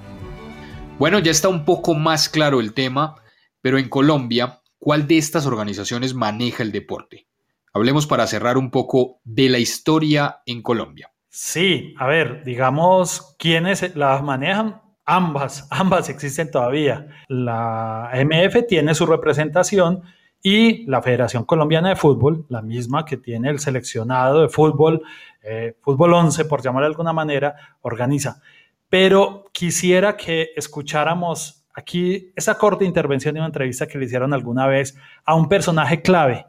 Bueno, 0.98 1.20
ya 1.20 1.32
está 1.32 1.50
un 1.50 1.66
poco 1.66 1.94
más 1.94 2.30
claro 2.30 2.62
el 2.62 2.74
tema, 2.74 3.16
pero 3.60 3.78
en 3.80 3.90
Colombia, 3.90 4.62
¿cuál 4.80 5.10
de 5.10 5.18
estas 5.18 5.46
organizaciones 5.46 6.14
maneja 6.14 6.64
el 6.64 6.72
deporte? 6.72 7.28
Hablemos 7.74 8.08
para 8.08 8.28
cerrar 8.28 8.58
un 8.58 8.72
poco 8.72 9.20
de 9.26 9.50
la 9.50 9.60
historia 9.60 10.38
en 10.46 10.62
Colombia. 10.62 11.12
Sí, 11.28 11.94
a 11.98 12.08
ver, 12.08 12.46
digamos, 12.46 13.36
¿quiénes 13.38 13.94
las 13.94 14.24
manejan? 14.24 14.87
Ambas, 15.10 15.66
ambas 15.72 16.10
existen 16.10 16.52
todavía. 16.52 17.08
La 17.30 18.12
MF 18.14 18.68
tiene 18.68 18.94
su 18.94 19.06
representación 19.06 20.04
y 20.44 20.86
la 20.86 21.02
Federación 21.02 21.46
Colombiana 21.46 21.88
de 21.88 21.96
Fútbol, 21.96 22.46
la 22.50 22.62
misma 22.62 23.06
que 23.06 23.16
tiene 23.16 23.50
el 23.50 23.60
seleccionado 23.60 24.42
de 24.42 24.50
fútbol, 24.50 25.02
eh, 25.42 25.78
fútbol 25.82 26.14
11, 26.14 26.44
por 26.44 26.62
llamarlo 26.62 26.88
de 26.88 26.92
alguna 26.92 27.14
manera, 27.14 27.56
organiza. 27.82 28.42
Pero 28.90 29.46
quisiera 29.54 30.18
que 30.18 30.50
escucháramos 30.58 31.66
aquí 31.74 32.34
esa 32.36 32.58
corta 32.58 32.84
intervención 32.84 33.34
de 33.34 33.40
una 33.40 33.48
entrevista 33.48 33.88
que 33.88 33.98
le 33.98 34.06
hicieron 34.06 34.34
alguna 34.34 34.68
vez 34.68 34.98
a 35.24 35.36
un 35.36 35.48
personaje 35.48 36.02
clave 36.02 36.46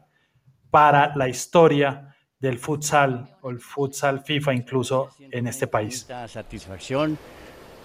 para 0.69 1.15
la 1.15 1.29
historia 1.29 2.13
del 2.37 2.57
futsal 2.57 3.37
o 3.41 3.51
el 3.51 3.61
futsal 3.61 4.19
FIFA 4.19 4.53
incluso 4.53 5.09
en 5.19 5.47
este 5.47 5.67
país. 5.67 6.07
Satisfacción 6.27 7.17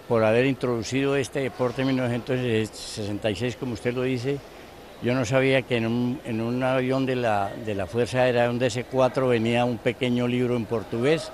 por 0.09 0.25
haber 0.25 0.47
introducido 0.47 1.17
este 1.17 1.41
deporte 1.41 1.83
en 1.83 1.89
1966, 1.89 3.57
como 3.57 3.73
usted 3.73 3.95
lo 3.95 4.03
dice, 4.03 4.39
yo 5.03 5.15
no 5.15 5.25
sabía 5.25 5.63
que 5.63 5.77
en 5.77 5.87
un, 5.87 6.63
avión 6.63 7.05
de 7.05 7.17
la, 7.17 7.51
de 7.65 7.75
la 7.75 7.87
Fuerza 7.87 8.23
Aérea, 8.23 8.49
un 8.49 8.59
DC-4, 8.59 9.29
venía 9.29 9.65
un 9.65 9.79
pequeño 9.79 10.27
libro 10.27 10.57
en 10.57 10.65
portugués. 10.65 11.31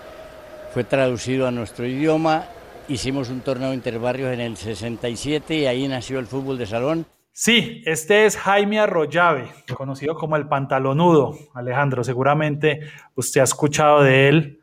Fue 0.72 0.82
traducido 0.82 1.46
a 1.46 1.50
nuestro 1.50 1.86
idioma. 1.86 2.46
Hicimos 2.88 3.28
un 3.28 3.40
torneo 3.40 3.72
interbarrios 3.72 4.32
en 4.32 4.40
el 4.40 4.56
67 4.56 5.54
y 5.54 5.66
ahí 5.66 5.86
nació 5.86 6.18
el 6.18 6.26
fútbol 6.26 6.58
de 6.58 6.66
salón. 6.66 7.06
Sí, 7.32 7.82
este 7.86 8.26
es 8.26 8.36
Jaime 8.36 8.80
Arroyave, 8.80 9.48
conocido 9.74 10.16
como 10.16 10.36
el 10.36 10.48
pantalonudo. 10.48 11.38
Alejandro, 11.54 12.02
seguramente 12.02 12.80
usted 13.14 13.40
ha 13.40 13.44
escuchado 13.44 14.02
de 14.02 14.28
él, 14.28 14.60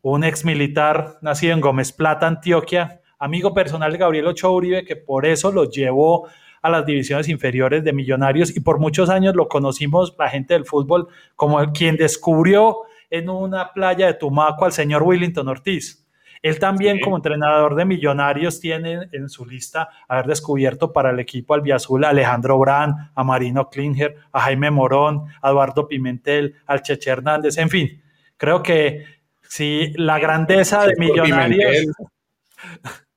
un 0.00 0.22
ex 0.22 0.44
militar 0.44 1.18
nacido 1.22 1.54
en 1.54 1.60
Gómez 1.60 1.90
Plata, 1.90 2.28
Antioquia, 2.28 3.00
amigo 3.24 3.54
personal 3.54 3.90
de 3.90 3.96
Gabriel 3.96 4.26
Ochoa 4.26 4.50
Uribe, 4.50 4.84
que 4.84 4.96
por 4.96 5.24
eso 5.24 5.50
lo 5.50 5.70
llevó 5.70 6.28
a 6.60 6.68
las 6.68 6.84
divisiones 6.84 7.26
inferiores 7.28 7.82
de 7.82 7.94
Millonarios 7.94 8.54
y 8.54 8.60
por 8.60 8.78
muchos 8.78 9.08
años 9.08 9.34
lo 9.34 9.48
conocimos 9.48 10.14
la 10.18 10.28
gente 10.28 10.52
del 10.52 10.66
fútbol 10.66 11.08
como 11.34 11.72
quien 11.72 11.96
descubrió 11.96 12.80
en 13.08 13.30
una 13.30 13.72
playa 13.72 14.08
de 14.08 14.14
Tumaco 14.14 14.66
al 14.66 14.72
señor 14.72 15.02
Willington 15.04 15.48
Ortiz. 15.48 16.06
Él 16.42 16.58
también 16.58 17.00
como 17.00 17.16
entrenador 17.16 17.74
de 17.74 17.86
Millonarios 17.86 18.60
tiene 18.60 19.08
en 19.12 19.30
su 19.30 19.46
lista 19.46 19.88
haber 20.06 20.26
descubierto 20.26 20.92
para 20.92 21.08
el 21.08 21.18
equipo 21.18 21.54
albiazul 21.54 22.04
a 22.04 22.10
Alejandro 22.10 22.58
Brand, 22.58 23.10
a 23.14 23.24
Marino 23.24 23.70
Klinger, 23.70 24.16
a 24.32 24.40
Jaime 24.40 24.70
Morón, 24.70 25.24
a 25.40 25.48
Eduardo 25.48 25.88
Pimentel, 25.88 26.56
al 26.66 26.82
Cheche 26.82 27.10
Hernández, 27.10 27.56
en 27.56 27.70
fin. 27.70 28.02
Creo 28.36 28.62
que 28.62 29.06
si 29.48 29.94
la 29.94 30.18
grandeza 30.18 30.86
de 30.86 30.94
Millonarios... 30.98 31.86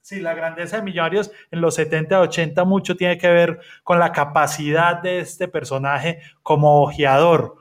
Sí, 0.07 0.21
la 0.21 0.33
grandeza 0.33 0.77
de 0.77 0.83
Millonarios 0.83 1.31
en 1.51 1.59
los 1.59 1.75
70, 1.75 2.21
80 2.21 2.63
mucho 2.63 2.95
tiene 2.95 3.17
que 3.17 3.27
ver 3.27 3.59
con 3.83 3.99
la 3.99 4.13
capacidad 4.13 5.01
de 5.01 5.19
este 5.19 5.49
personaje 5.49 6.21
como 6.43 6.81
ojeador. 6.81 7.57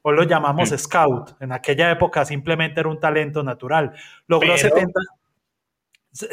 Hoy 0.00 0.16
lo 0.16 0.22
llamamos 0.22 0.70
scout. 0.70 1.32
En 1.40 1.52
aquella 1.52 1.90
época 1.90 2.24
simplemente 2.24 2.80
era 2.80 2.88
un 2.88 2.98
talento 2.98 3.42
natural. 3.42 3.92
Logró 4.28 4.56
70. 4.56 4.98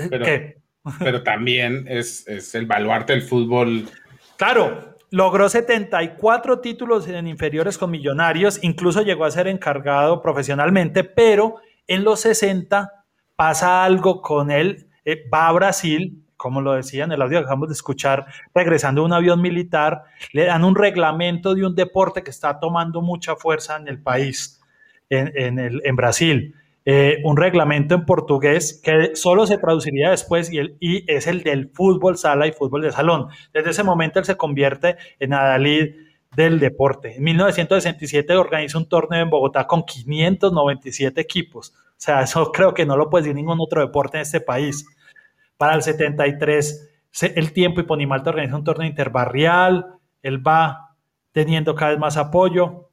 Pero, 0.09 0.23
¿Qué? 0.23 0.57
Pero 0.99 1.23
también 1.23 1.83
es, 1.89 2.25
es 2.29 2.55
el 2.55 2.65
baluarte 2.65 3.11
del 3.11 3.23
fútbol. 3.23 3.89
Claro, 4.37 4.95
logró 5.09 5.49
74 5.49 6.61
títulos 6.61 7.09
en 7.09 7.27
inferiores 7.27 7.77
con 7.77 7.91
Millonarios, 7.91 8.57
incluso 8.61 9.01
llegó 9.01 9.25
a 9.25 9.31
ser 9.31 9.49
encargado 9.49 10.21
profesionalmente, 10.21 11.03
pero 11.03 11.57
en 11.87 12.05
los 12.05 12.21
60 12.21 13.03
pasa 13.35 13.83
algo 13.83 14.21
con 14.21 14.49
él 14.49 14.86
eh, 15.07 15.23
va 15.33 15.47
a 15.47 15.53
Brasil, 15.53 16.21
como 16.35 16.59
lo 16.59 16.73
decía 16.73 17.05
en 17.05 17.13
el 17.13 17.21
audio 17.21 17.39
que 17.39 17.45
acabamos 17.45 17.69
de 17.69 17.73
escuchar, 17.75 18.25
regresando 18.53 19.01
a 19.01 19.05
un 19.05 19.13
avión 19.13 19.41
militar, 19.41 20.03
le 20.33 20.43
dan 20.43 20.65
un 20.65 20.75
reglamento 20.75 21.55
de 21.55 21.65
un 21.65 21.75
deporte 21.75 22.23
que 22.23 22.29
está 22.29 22.59
tomando 22.59 23.01
mucha 23.01 23.37
fuerza 23.37 23.77
en 23.77 23.87
el 23.87 24.01
país, 24.01 24.61
en, 25.09 25.59
el, 25.59 25.81
en 25.85 25.95
Brasil. 25.95 26.53
Eh, 26.83 27.21
un 27.23 27.37
reglamento 27.37 27.95
en 27.95 28.05
portugués 28.05 28.81
que 28.83 29.15
solo 29.15 29.47
se 29.47 29.57
traduciría 29.57 30.09
después 30.09 30.51
y, 30.51 30.59
y 30.81 31.09
es 31.09 31.27
el 31.27 31.41
del 31.41 31.69
fútbol 31.69 32.17
sala 32.17 32.45
y 32.45 32.51
fútbol 32.51 32.81
de 32.81 32.91
salón. 32.91 33.27
Desde 33.53 33.69
ese 33.69 33.83
momento 33.83 34.19
él 34.19 34.25
se 34.25 34.35
convierte 34.35 34.97
en 35.19 35.31
adalid 35.31 35.95
del 36.35 36.59
deporte. 36.59 37.15
En 37.15 37.23
1967 37.23 38.35
organiza 38.35 38.77
un 38.77 38.89
torneo 38.89 39.21
en 39.21 39.29
Bogotá 39.29 39.65
con 39.65 39.83
597 39.83 41.21
equipos. 41.21 41.73
O 41.75 41.99
sea, 41.99 42.21
eso 42.21 42.51
creo 42.51 42.73
que 42.73 42.85
no 42.85 42.95
lo 42.95 43.09
puede 43.09 43.23
decir 43.23 43.35
ningún 43.35 43.59
otro 43.59 43.81
deporte 43.81 44.17
en 44.17 44.21
este 44.21 44.39
país. 44.39 44.85
Para 45.57 45.75
el 45.75 45.81
73, 45.81 46.89
el 47.35 47.53
tiempo 47.53 47.81
y 47.81 47.83
Ponimalta 47.83 48.29
organiza 48.29 48.55
un 48.55 48.63
torneo 48.63 48.87
interbarrial, 48.87 49.87
él 50.21 50.45
va 50.45 50.95
teniendo 51.31 51.75
cada 51.75 51.91
vez 51.91 51.99
más 51.99 52.17
apoyo. 52.17 52.89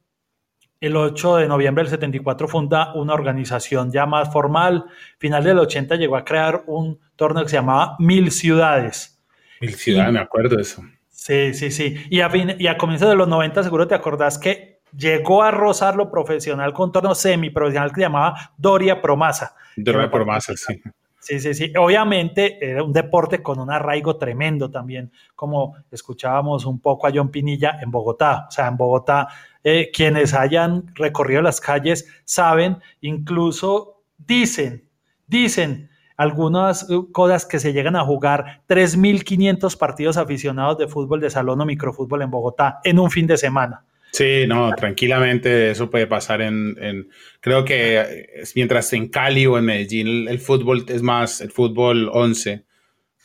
El 0.79 0.95
8 0.97 1.37
de 1.37 1.47
noviembre 1.47 1.83
del 1.83 1.91
74 1.91 2.47
funda 2.47 2.93
una 2.93 3.13
organización 3.13 3.91
ya 3.91 4.05
más 4.05 4.31
formal. 4.31 4.85
Final 5.17 5.43
del 5.43 5.59
80 5.59 5.95
llegó 5.95 6.15
a 6.15 6.25
crear 6.25 6.63
un 6.67 6.99
torneo 7.15 7.43
que 7.43 7.49
se 7.49 7.55
llamaba 7.55 7.95
Mil 7.99 8.31
Ciudades. 8.31 9.23
Mil 9.61 9.73
Ciudades, 9.73 10.13
me 10.13 10.19
acuerdo 10.19 10.57
de 10.57 10.61
eso. 10.63 10.83
Sí, 11.09 11.53
sí, 11.53 11.71
sí. 11.71 11.95
Y 12.09 12.19
a, 12.21 12.29
fin, 12.29 12.55
y 12.59 12.67
a 12.67 12.77
comienzos 12.77 13.09
de 13.09 13.15
los 13.15 13.27
90 13.27 13.63
seguro 13.63 13.87
te 13.87 13.95
acordás 13.95 14.37
que 14.37 14.81
llegó 14.95 15.41
a 15.43 15.51
rozar 15.51 15.95
lo 15.95 16.11
profesional 16.11 16.73
con 16.73 16.89
un 16.89 16.91
torneo 16.91 17.15
semiprofesional 17.15 17.89
que 17.89 17.95
se 17.95 18.01
llamaba 18.01 18.53
Doria 18.57 19.01
Promasa. 19.01 19.55
Doria 19.75 20.09
Promasa, 20.11 20.53
sí. 20.55 20.81
Sí, 21.25 21.39
sí, 21.39 21.55
sí. 21.55 21.73
Obviamente 21.75 22.63
era 22.63 22.83
un 22.83 22.93
deporte 22.93 23.41
con 23.41 23.59
un 23.59 23.71
arraigo 23.71 24.15
tremendo 24.15 24.69
también, 24.69 25.11
como 25.33 25.75
escuchábamos 25.89 26.67
un 26.67 26.79
poco 26.79 27.07
a 27.07 27.11
John 27.11 27.31
Pinilla 27.31 27.79
en 27.81 27.89
Bogotá. 27.89 28.45
O 28.47 28.51
sea, 28.51 28.67
en 28.67 28.77
Bogotá, 28.77 29.29
eh, 29.63 29.89
quienes 29.91 30.35
hayan 30.35 30.85
recorrido 30.93 31.41
las 31.41 31.59
calles 31.59 32.07
saben, 32.25 32.77
incluso 33.01 34.03
dicen, 34.19 34.87
dicen 35.25 35.89
algunas 36.15 36.87
eh, 36.91 36.93
cosas 37.11 37.47
que 37.47 37.57
se 37.57 37.73
llegan 37.73 37.95
a 37.95 38.05
jugar 38.05 38.61
3.500 38.67 39.79
partidos 39.79 40.17
aficionados 40.17 40.77
de 40.77 40.87
fútbol 40.87 41.21
de 41.21 41.31
salón 41.31 41.59
o 41.59 41.65
microfútbol 41.65 42.21
en 42.21 42.29
Bogotá 42.29 42.81
en 42.83 42.99
un 42.99 43.09
fin 43.09 43.25
de 43.25 43.37
semana. 43.37 43.83
Sí, 44.15 44.45
no, 44.47 44.73
tranquilamente 44.75 45.71
eso 45.71 45.89
puede 45.89 46.07
pasar 46.07 46.41
en, 46.41 47.09
creo 47.41 47.65
que 47.65 48.45
mientras 48.55 48.93
en 48.93 49.09
Cali 49.09 49.45
o 49.45 49.57
en 49.57 49.65
Medellín 49.65 50.29
el, 50.29 50.39
fútbol 50.39 50.85
es 50.87 51.01
más, 51.01 51.41
el 51.41 51.51
fútbol 51.51 52.09
11 52.13 52.63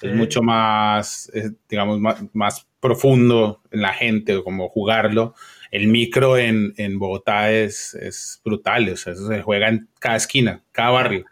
es 0.03 0.15
mucho 0.17 0.43
más, 0.43 1.31
digamos, 1.69 2.01
más, 2.33 2.67
profundo 2.81 3.61
en 3.71 3.83
la 3.83 3.93
gente, 3.93 4.43
como 4.43 4.69
jugarlo. 4.69 5.35
El 5.71 5.87
micro 5.87 6.37
en, 6.37 6.99
Bogotá 6.99 7.53
es, 7.53 7.95
es 7.95 8.41
brutal, 8.45 8.89
o 8.89 8.97
sea, 8.97 9.13
eso 9.13 9.29
se 9.29 9.43
juega 9.43 9.69
en 9.69 9.89
cada 10.01 10.17
esquina, 10.17 10.65
cada 10.73 10.91
barrio. 10.91 11.25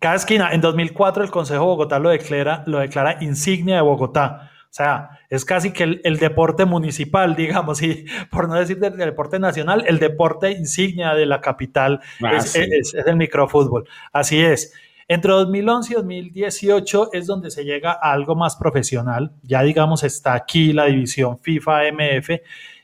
cada 0.00 0.16
esquina. 0.16 0.50
En 0.52 0.60
2004 0.60 1.22
el 1.22 1.30
Consejo 1.30 1.60
de 1.60 1.66
Bogotá 1.66 2.00
lo 2.00 2.08
declara, 2.08 2.64
lo 2.66 2.80
declara 2.80 3.18
insignia 3.20 3.76
de 3.76 3.82
Bogotá. 3.82 4.49
O 4.70 4.72
sea, 4.72 5.18
es 5.28 5.44
casi 5.44 5.72
que 5.72 6.00
el, 6.04 6.18
deporte 6.18 6.64
municipal, 6.64 7.34
digamos, 7.36 7.82
y 7.82 8.06
por 8.30 8.48
no 8.48 8.54
decir 8.54 8.78
del, 8.78 8.96
deporte 8.96 9.40
nacional, 9.40 9.84
el 9.88 9.98
deporte 9.98 10.52
insignia 10.52 11.14
de 11.14 11.26
la 11.26 11.40
capital 11.40 12.00
ah, 12.22 12.36
es, 12.36 12.54
el 12.54 13.16
microfútbol. 13.16 13.88
Así 14.12 14.40
es. 14.40 14.72
Entre 15.08 15.32
2011 15.32 15.92
y 15.92 15.96
2018 15.96 17.12
es 17.12 17.26
donde 17.26 17.50
se 17.50 17.64
llega 17.64 17.90
a 17.90 18.12
algo 18.12 18.36
más 18.36 18.54
profesional. 18.54 19.32
Ya 19.42 19.62
digamos 19.62 20.04
está 20.04 20.34
aquí 20.34 20.72
la 20.72 20.84
división 20.84 21.36
FIFA 21.40 21.90
MF 21.90 22.30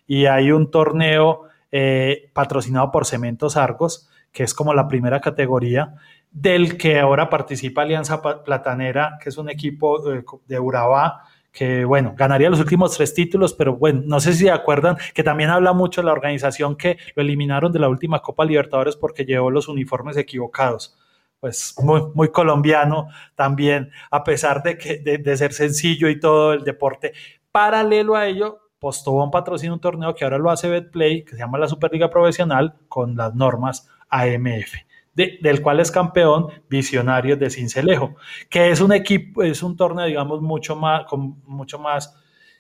y 0.09 0.27
hay 0.27 0.51
un 0.51 0.72
torneo 0.72 1.42
eh, 1.70 2.31
patrocinado 2.33 2.90
por 2.90 3.07
Cementos 3.07 3.57
Argos, 3.57 4.09
que 4.33 4.42
es 4.42 4.55
como 4.55 4.75
la 4.75 4.88
primera 4.88 5.20
categoría, 5.20 5.94
del 6.33 6.77
que 6.77 6.99
ahora 6.99 7.31
participa 7.31 7.83
Alianza 7.83 8.20
Platanera, 8.20 9.18
que 9.22 9.29
es 9.29 9.38
un 9.38 9.49
equipo 9.49 10.12
eh, 10.12 10.25
de 10.49 10.59
Urabá, 10.59 11.22
que 11.57 11.87
bueno, 11.87 12.12
ganaría 12.14 12.51
los 12.51 12.61
últimos 12.61 12.95
tres 12.95 13.14
títulos, 13.14 13.55
pero 13.55 13.77
bueno, 13.77 14.03
no 14.05 14.21
sé 14.21 14.35
si 14.35 14.45
se 14.45 14.51
acuerdan 14.51 14.99
que 15.14 15.23
también 15.23 15.49
habla 15.49 15.73
mucho 15.73 16.03
de 16.03 16.05
la 16.05 16.12
organización 16.12 16.77
que 16.77 16.99
lo 17.14 17.23
eliminaron 17.23 17.73
de 17.73 17.79
la 17.79 17.88
última 17.88 18.21
Copa 18.21 18.45
Libertadores 18.45 18.95
porque 18.95 19.25
llevó 19.25 19.51
los 19.51 19.66
uniformes 19.66 20.19
equivocados. 20.19 20.99
Pues 21.40 21.75
muy, 21.83 22.03
muy 22.14 22.31
colombiano 22.31 23.09
también, 23.35 23.90
a 24.11 24.23
pesar 24.23 24.62
de, 24.62 24.77
que, 24.77 24.99
de, 24.99 25.37
ser 25.38 25.55
sencillo 25.55 26.11
y 26.11 26.21
todo 26.21 26.53
el 26.53 26.62
deporte. 26.62 27.14
Paralelo 27.51 28.16
a 28.16 28.27
ello, 28.27 28.61
Postobón 28.79 29.31
patrocina 29.31 29.73
un 29.73 29.81
torneo 29.81 30.14
que 30.14 30.25
ahora 30.25 30.37
lo 30.37 30.51
hace 30.51 30.69
Betplay, 30.69 31.25
que 31.25 31.33
se 31.33 31.38
llama 31.38 31.57
la 31.57 31.69
Superliga 31.69 32.11
Profesional, 32.11 32.75
con 32.88 33.16
las 33.16 33.35
normas 33.35 33.88
AMF 34.11 34.86
del 35.16 35.62
cual 35.62 35.81
es 35.81 35.90
campeón 35.90 36.48
Visionarios 36.68 37.38
de 37.38 37.50
Cincelejo, 37.50 38.16
que 38.50 38.70
es 38.70 38.81
un 38.81 38.92
equipo, 38.92 39.42
es 39.42 39.62
un 39.62 39.76
torneo, 39.76 40.05
digamos, 40.05 40.42
mucho 40.42 40.76
más, 40.76 41.07
con 41.07 41.42
mucho 41.46 41.79
más, 41.79 42.14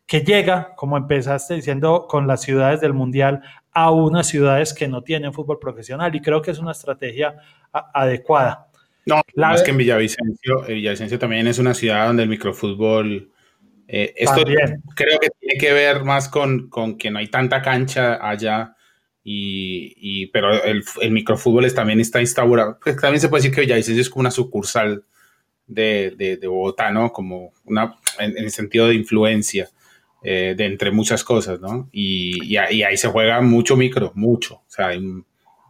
que 0.06 0.20
llega, 0.20 0.74
como 0.74 0.96
empezaste 0.96 1.54
diciendo, 1.54 2.06
con 2.08 2.26
las 2.26 2.40
ciudades 2.40 2.80
del 2.80 2.94
Mundial 2.94 3.42
a 3.72 3.90
unas 3.90 4.26
ciudades 4.28 4.72
que 4.72 4.88
no 4.88 5.02
tienen 5.02 5.34
fútbol 5.34 5.58
profesional 5.58 6.14
y 6.14 6.20
creo 6.20 6.40
que 6.40 6.52
es 6.52 6.58
una 6.58 6.72
estrategia 6.72 7.36
adecuada. 7.72 8.68
No, 9.04 9.20
más 9.36 9.62
que 9.62 9.70
en 9.70 9.76
Villavicencio, 9.76 10.66
eh, 10.66 10.74
Villavicencio 10.74 11.18
también 11.18 11.46
es 11.46 11.58
una 11.58 11.74
ciudad 11.74 12.06
donde 12.06 12.22
el 12.22 12.28
microfútbol 12.28 13.30
eh, 13.88 14.14
esto 14.16 14.42
creo 14.94 15.18
que 15.20 15.28
tiene 15.38 15.60
que 15.60 15.72
ver 15.72 16.02
más 16.02 16.28
con, 16.28 16.68
con, 16.68 16.98
que 16.98 17.10
no 17.10 17.18
hay 17.18 17.28
tanta 17.28 17.62
cancha 17.62 18.18
allá 18.26 18.75
y, 19.28 20.26
pero 20.28 20.52
el, 20.62 20.84
microfútbol 21.10 21.72
también 21.74 21.98
está 21.98 22.20
instaurado. 22.20 22.78
Pues, 22.80 22.96
también 22.96 23.20
se 23.20 23.28
puede 23.28 23.42
decir 23.42 23.54
que 23.54 23.62
Villavicencio 23.62 24.00
es 24.00 24.08
como 24.08 24.20
una 24.20 24.30
sucursal 24.30 25.04
de, 25.66 26.14
de, 26.16 26.46
Bogotá, 26.46 26.92
¿no? 26.92 27.12
Como 27.12 27.52
una, 27.64 27.96
en, 28.20 28.38
el 28.38 28.52
sentido 28.52 28.86
de 28.86 28.94
influencia, 28.94 29.68
eh, 30.22 30.54
de 30.56 30.66
entre 30.66 30.92
muchas 30.92 31.24
cosas, 31.24 31.60
¿no? 31.60 31.88
Y, 31.90 32.38
y, 32.44 32.56
ahí 32.56 32.96
se 32.96 33.08
juega 33.08 33.40
mucho 33.40 33.76
micro, 33.76 34.12
mucho. 34.14 34.54
O 34.54 34.64
sea, 34.70 34.88
hay 34.88 35.02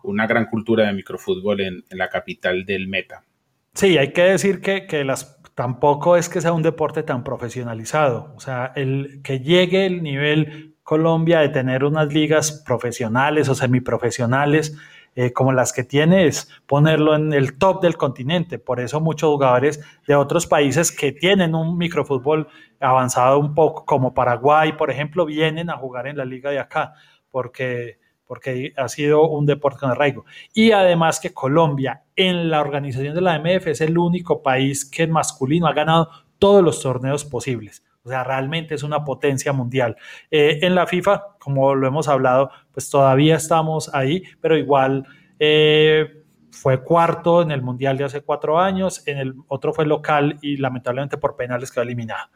una 0.03 0.27
gran 0.27 0.47
cultura 0.47 0.87
de 0.87 0.93
microfútbol 0.93 1.63
en, 1.63 1.85
en 1.89 1.99
la 1.99 2.11
capital 2.11 2.67
del 2.67 2.89
Meta. 2.89 3.25
Sí, 3.73 3.97
hay 3.97 4.13
que 4.13 4.23
decir 4.23 4.61
que, 4.61 4.87
que 4.87 5.03
las, 5.03 5.41
tampoco 5.55 6.19
es 6.19 6.29
que 6.29 6.43
sea 6.43 6.53
un 6.53 6.63
deporte 6.63 7.03
tan 7.03 7.25
profesionalizado. 7.25 8.35
O 8.37 8.41
sea, 8.41 8.73
el 8.77 9.23
que 9.25 9.41
llegue 9.41 9.87
el 9.87 10.03
nivel 10.03 10.76
Colombia 10.87 11.41
de 11.41 11.49
tener 11.49 11.83
unas 11.83 12.15
ligas 12.15 12.63
profesionales 12.65 13.49
o 13.49 13.57
semiprofesionales 13.57 14.79
eh, 15.17 15.33
como 15.33 15.53
las 15.53 15.73
que 15.73 15.83
tiene 15.83 16.29
es 16.29 16.49
ponerlo 16.65 17.17
en 17.17 17.33
el 17.33 17.59
top 17.59 17.83
del 17.83 17.97
continente. 17.97 18.61
Por 18.61 18.79
eso 18.79 19.01
muchos 19.01 19.29
jugadores 19.29 19.85
de 20.07 20.15
otros 20.15 20.47
países 20.47 20.93
que 20.93 21.11
tienen 21.11 21.57
un 21.57 21.77
microfútbol 21.77 22.47
avanzado 22.79 23.41
un 23.41 23.53
poco, 23.53 23.85
como 23.85 24.15
Paraguay, 24.15 24.75
por 24.75 24.93
ejemplo, 24.93 25.27
vienen 25.27 25.71
a 25.71 25.77
jugar 25.77 26.07
en 26.07 26.19
la 26.19 26.25
liga 26.25 26.53
de 26.53 26.61
acá, 26.61 26.95
porque, 27.33 27.99
porque 28.25 28.73
ha 28.77 28.89
sido 28.89 29.29
un 29.29 29.45
deporte 29.45 29.81
con 29.81 29.91
arraigo. 29.91 30.25
Y 30.55 30.71
además 30.71 31.19
que 31.19 31.35
Colombia 31.35 32.05
en 32.15 32.49
la 32.49 32.61
organización 32.61 33.13
de 33.13 33.23
la 33.23 33.41
MF 33.41 33.67
es 33.67 33.81
el 33.81 33.99
único 33.99 34.41
país 34.41 34.89
que 34.89 35.03
en 35.03 35.11
masculino 35.11 35.67
ha 35.67 35.73
ganado 35.73 36.11
todos 36.39 36.63
los 36.63 36.81
torneos 36.81 37.25
posibles. 37.25 37.83
O 38.07 38.09
sea, 38.09 38.23
realmente 38.23 38.77
es 38.77 38.85
una 38.85 39.05
potencia 39.05 39.53
mundial. 39.53 39.97
Eh, 40.31 40.61
en 40.63 40.77
la 40.77 40.87
FIFA, 40.87 41.37
como 41.41 41.75
lo 41.75 41.89
hemos 41.89 42.07
hablado, 42.07 42.51
pues 42.71 42.89
todavía 42.89 43.35
estamos 43.35 43.93
ahí, 43.93 44.23
pero 44.41 44.57
igual 44.57 45.05
eh, 45.41 46.23
fue 46.53 46.85
cuarto 46.85 47.43
en 47.43 47.51
el 47.51 47.63
Mundial 47.63 47.99
de 47.99 48.05
hace 48.05 48.21
cuatro 48.21 48.61
años, 48.61 49.07
en 49.09 49.19
el 49.19 49.35
otro 49.49 49.75
fue 49.75 49.87
local 49.87 50.39
y 50.41 50.57
lamentablemente 50.57 51.19
por 51.19 51.35
penales 51.35 51.73
quedó 51.73 51.83
eliminado. 51.83 52.29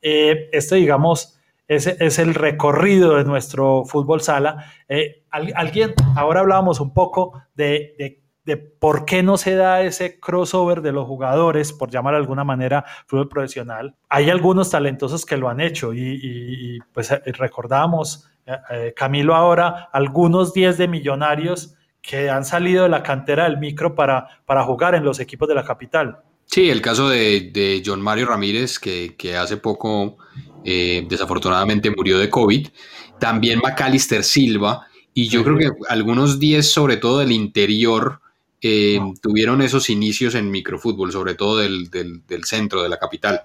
Eh, 0.00 0.48
esto, 0.52 0.74
digamos, 0.74 1.38
es, 1.68 2.18
el 2.18 2.34
recorrido 2.34 3.16
de 3.16 3.24
nuestro 3.24 3.84
fútbol 3.84 4.22
sala. 4.22 4.72
alguien, 5.30 5.92
ahora 6.16 6.40
hablábamos 6.40 6.80
un 6.80 6.94
poco 6.94 7.42
de 7.54 8.19
de 8.44 8.56
por 8.56 9.04
qué 9.04 9.22
no 9.22 9.36
se 9.36 9.54
da 9.54 9.82
ese 9.82 10.18
crossover 10.18 10.80
de 10.80 10.92
los 10.92 11.06
jugadores, 11.06 11.72
por 11.72 11.90
llamar 11.90 12.14
de 12.14 12.20
alguna 12.20 12.44
manera, 12.44 12.84
fútbol 13.06 13.28
profesional. 13.28 13.94
Hay 14.08 14.30
algunos 14.30 14.70
talentosos 14.70 15.26
que 15.26 15.36
lo 15.36 15.48
han 15.48 15.60
hecho 15.60 15.92
y, 15.92 16.78
pues 16.92 17.10
eh, 17.10 17.20
recordamos, 17.26 18.28
eh, 18.46 18.56
eh, 18.70 18.94
Camilo 18.96 19.34
ahora, 19.34 19.88
algunos 19.92 20.52
10 20.52 20.78
de 20.78 20.88
millonarios 20.88 21.74
que 22.00 22.30
han 22.30 22.44
salido 22.44 22.84
de 22.84 22.88
la 22.88 23.02
cantera 23.02 23.44
del 23.44 23.58
micro 23.58 23.94
para, 23.94 24.26
para 24.46 24.64
jugar 24.64 24.94
en 24.94 25.04
los 25.04 25.20
equipos 25.20 25.48
de 25.48 25.54
la 25.54 25.64
capital. 25.64 26.20
Sí, 26.46 26.70
el 26.70 26.80
caso 26.80 27.08
de, 27.08 27.82
John 27.84 28.00
Mario 28.00 28.26
Ramírez, 28.26 28.78
que, 28.78 29.36
hace 29.36 29.58
poco 29.58 30.16
desafortunadamente 30.64 31.90
murió 31.90 32.18
de 32.18 32.28
COVID. 32.28 32.68
También 33.20 33.60
Macalister 33.62 34.24
Silva. 34.24 34.86
Y 35.14 35.28
yo 35.28 35.44
creo 35.44 35.58
que 35.58 35.70
algunos 35.88 36.40
10, 36.40 36.68
sobre 36.68 36.96
todo 36.96 37.18
del 37.18 37.30
interior, 37.30 38.20
eh, 38.62 39.00
tuvieron 39.22 39.62
esos 39.62 39.88
inicios 39.90 40.34
en 40.34 40.50
microfútbol, 40.50 41.12
sobre 41.12 41.34
todo 41.34 41.58
del, 41.58 41.88
centro 42.44 42.82
de 42.82 42.88
la 42.88 42.98
capital. 42.98 43.42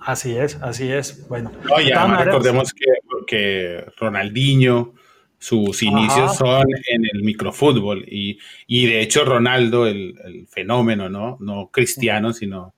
Así 0.00 0.36
es, 0.36 0.56
así 0.56 0.90
es. 0.90 1.26
Bueno, 1.28 1.50
recordemos 1.64 2.72
que, 2.72 2.86
que, 3.26 3.84
Ronaldinho, 3.98 4.94
sus 5.38 5.82
inicios 5.82 6.36
son 6.36 6.66
en 6.88 7.02
el 7.12 7.22
microfútbol 7.22 8.04
y, 8.08 8.38
y 8.66 8.86
de 8.86 9.02
hecho 9.02 9.24
Ronaldo, 9.24 9.86
el, 9.86 10.46
fenómeno, 10.48 11.08
¿no? 11.08 11.36
No 11.40 11.70
cristiano, 11.70 12.32
sino 12.32 12.74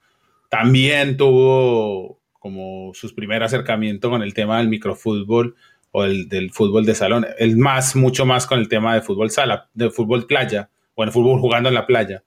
también 0.49 1.17
tuvo 1.17 2.21
como 2.33 2.93
sus 2.95 3.13
primer 3.13 3.43
acercamiento 3.43 4.11
con 4.11 4.23
el 4.23 4.35
tema 4.35 4.59
del 4.59 4.69
microfútbol 4.69 5.57
o 5.91 6.05
el 6.05 6.29
del 6.29 6.51
fútbol 6.51 6.85
de 6.85 6.95
salón, 6.95 7.27
el 7.39 7.57
más, 7.57 7.97
mucho 7.97 8.27
más 8.27 8.47
con 8.47 8.59
el 8.59 8.69
tema 8.69 8.95
de 8.95 9.03
fútbol 9.03 9.31
sala, 9.31 9.69
de 9.75 9.91
fútbol 9.91 10.27
playa, 10.27 10.69
bueno, 10.97 11.13
fútbol 11.13 11.41
jugando 11.41 11.69
en 11.69 11.75
la 11.75 11.87
playa. 11.87 12.25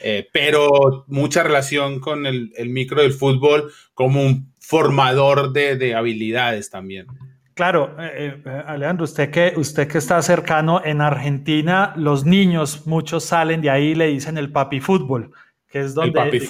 Eh, 0.00 0.28
pero 0.32 1.04
mucha 1.08 1.42
relación 1.42 1.98
con 2.00 2.26
el, 2.26 2.52
micro 2.66 3.02
del 3.02 3.12
fútbol 3.12 3.72
como 3.94 4.22
un 4.22 4.52
formador 4.60 5.52
de, 5.52 5.94
habilidades 5.94 6.70
también. 6.70 7.06
Claro, 7.54 7.96
eh, 7.98 8.40
eh, 8.44 8.62
Alejandro, 8.66 9.04
usted 9.04 9.30
que, 9.30 9.54
usted 9.56 9.88
que 9.88 9.98
está 9.98 10.22
cercano 10.22 10.80
en 10.84 11.00
Argentina, 11.00 11.92
los 11.96 12.24
niños, 12.24 12.86
muchos 12.86 13.24
salen 13.24 13.60
de 13.60 13.70
ahí 13.70 13.88
y 13.88 13.94
le 13.96 14.06
dicen 14.06 14.38
el 14.38 14.52
papi 14.52 14.80
fútbol 14.80 15.32
que 15.68 15.80
es 15.80 15.94
donde, 15.94 16.42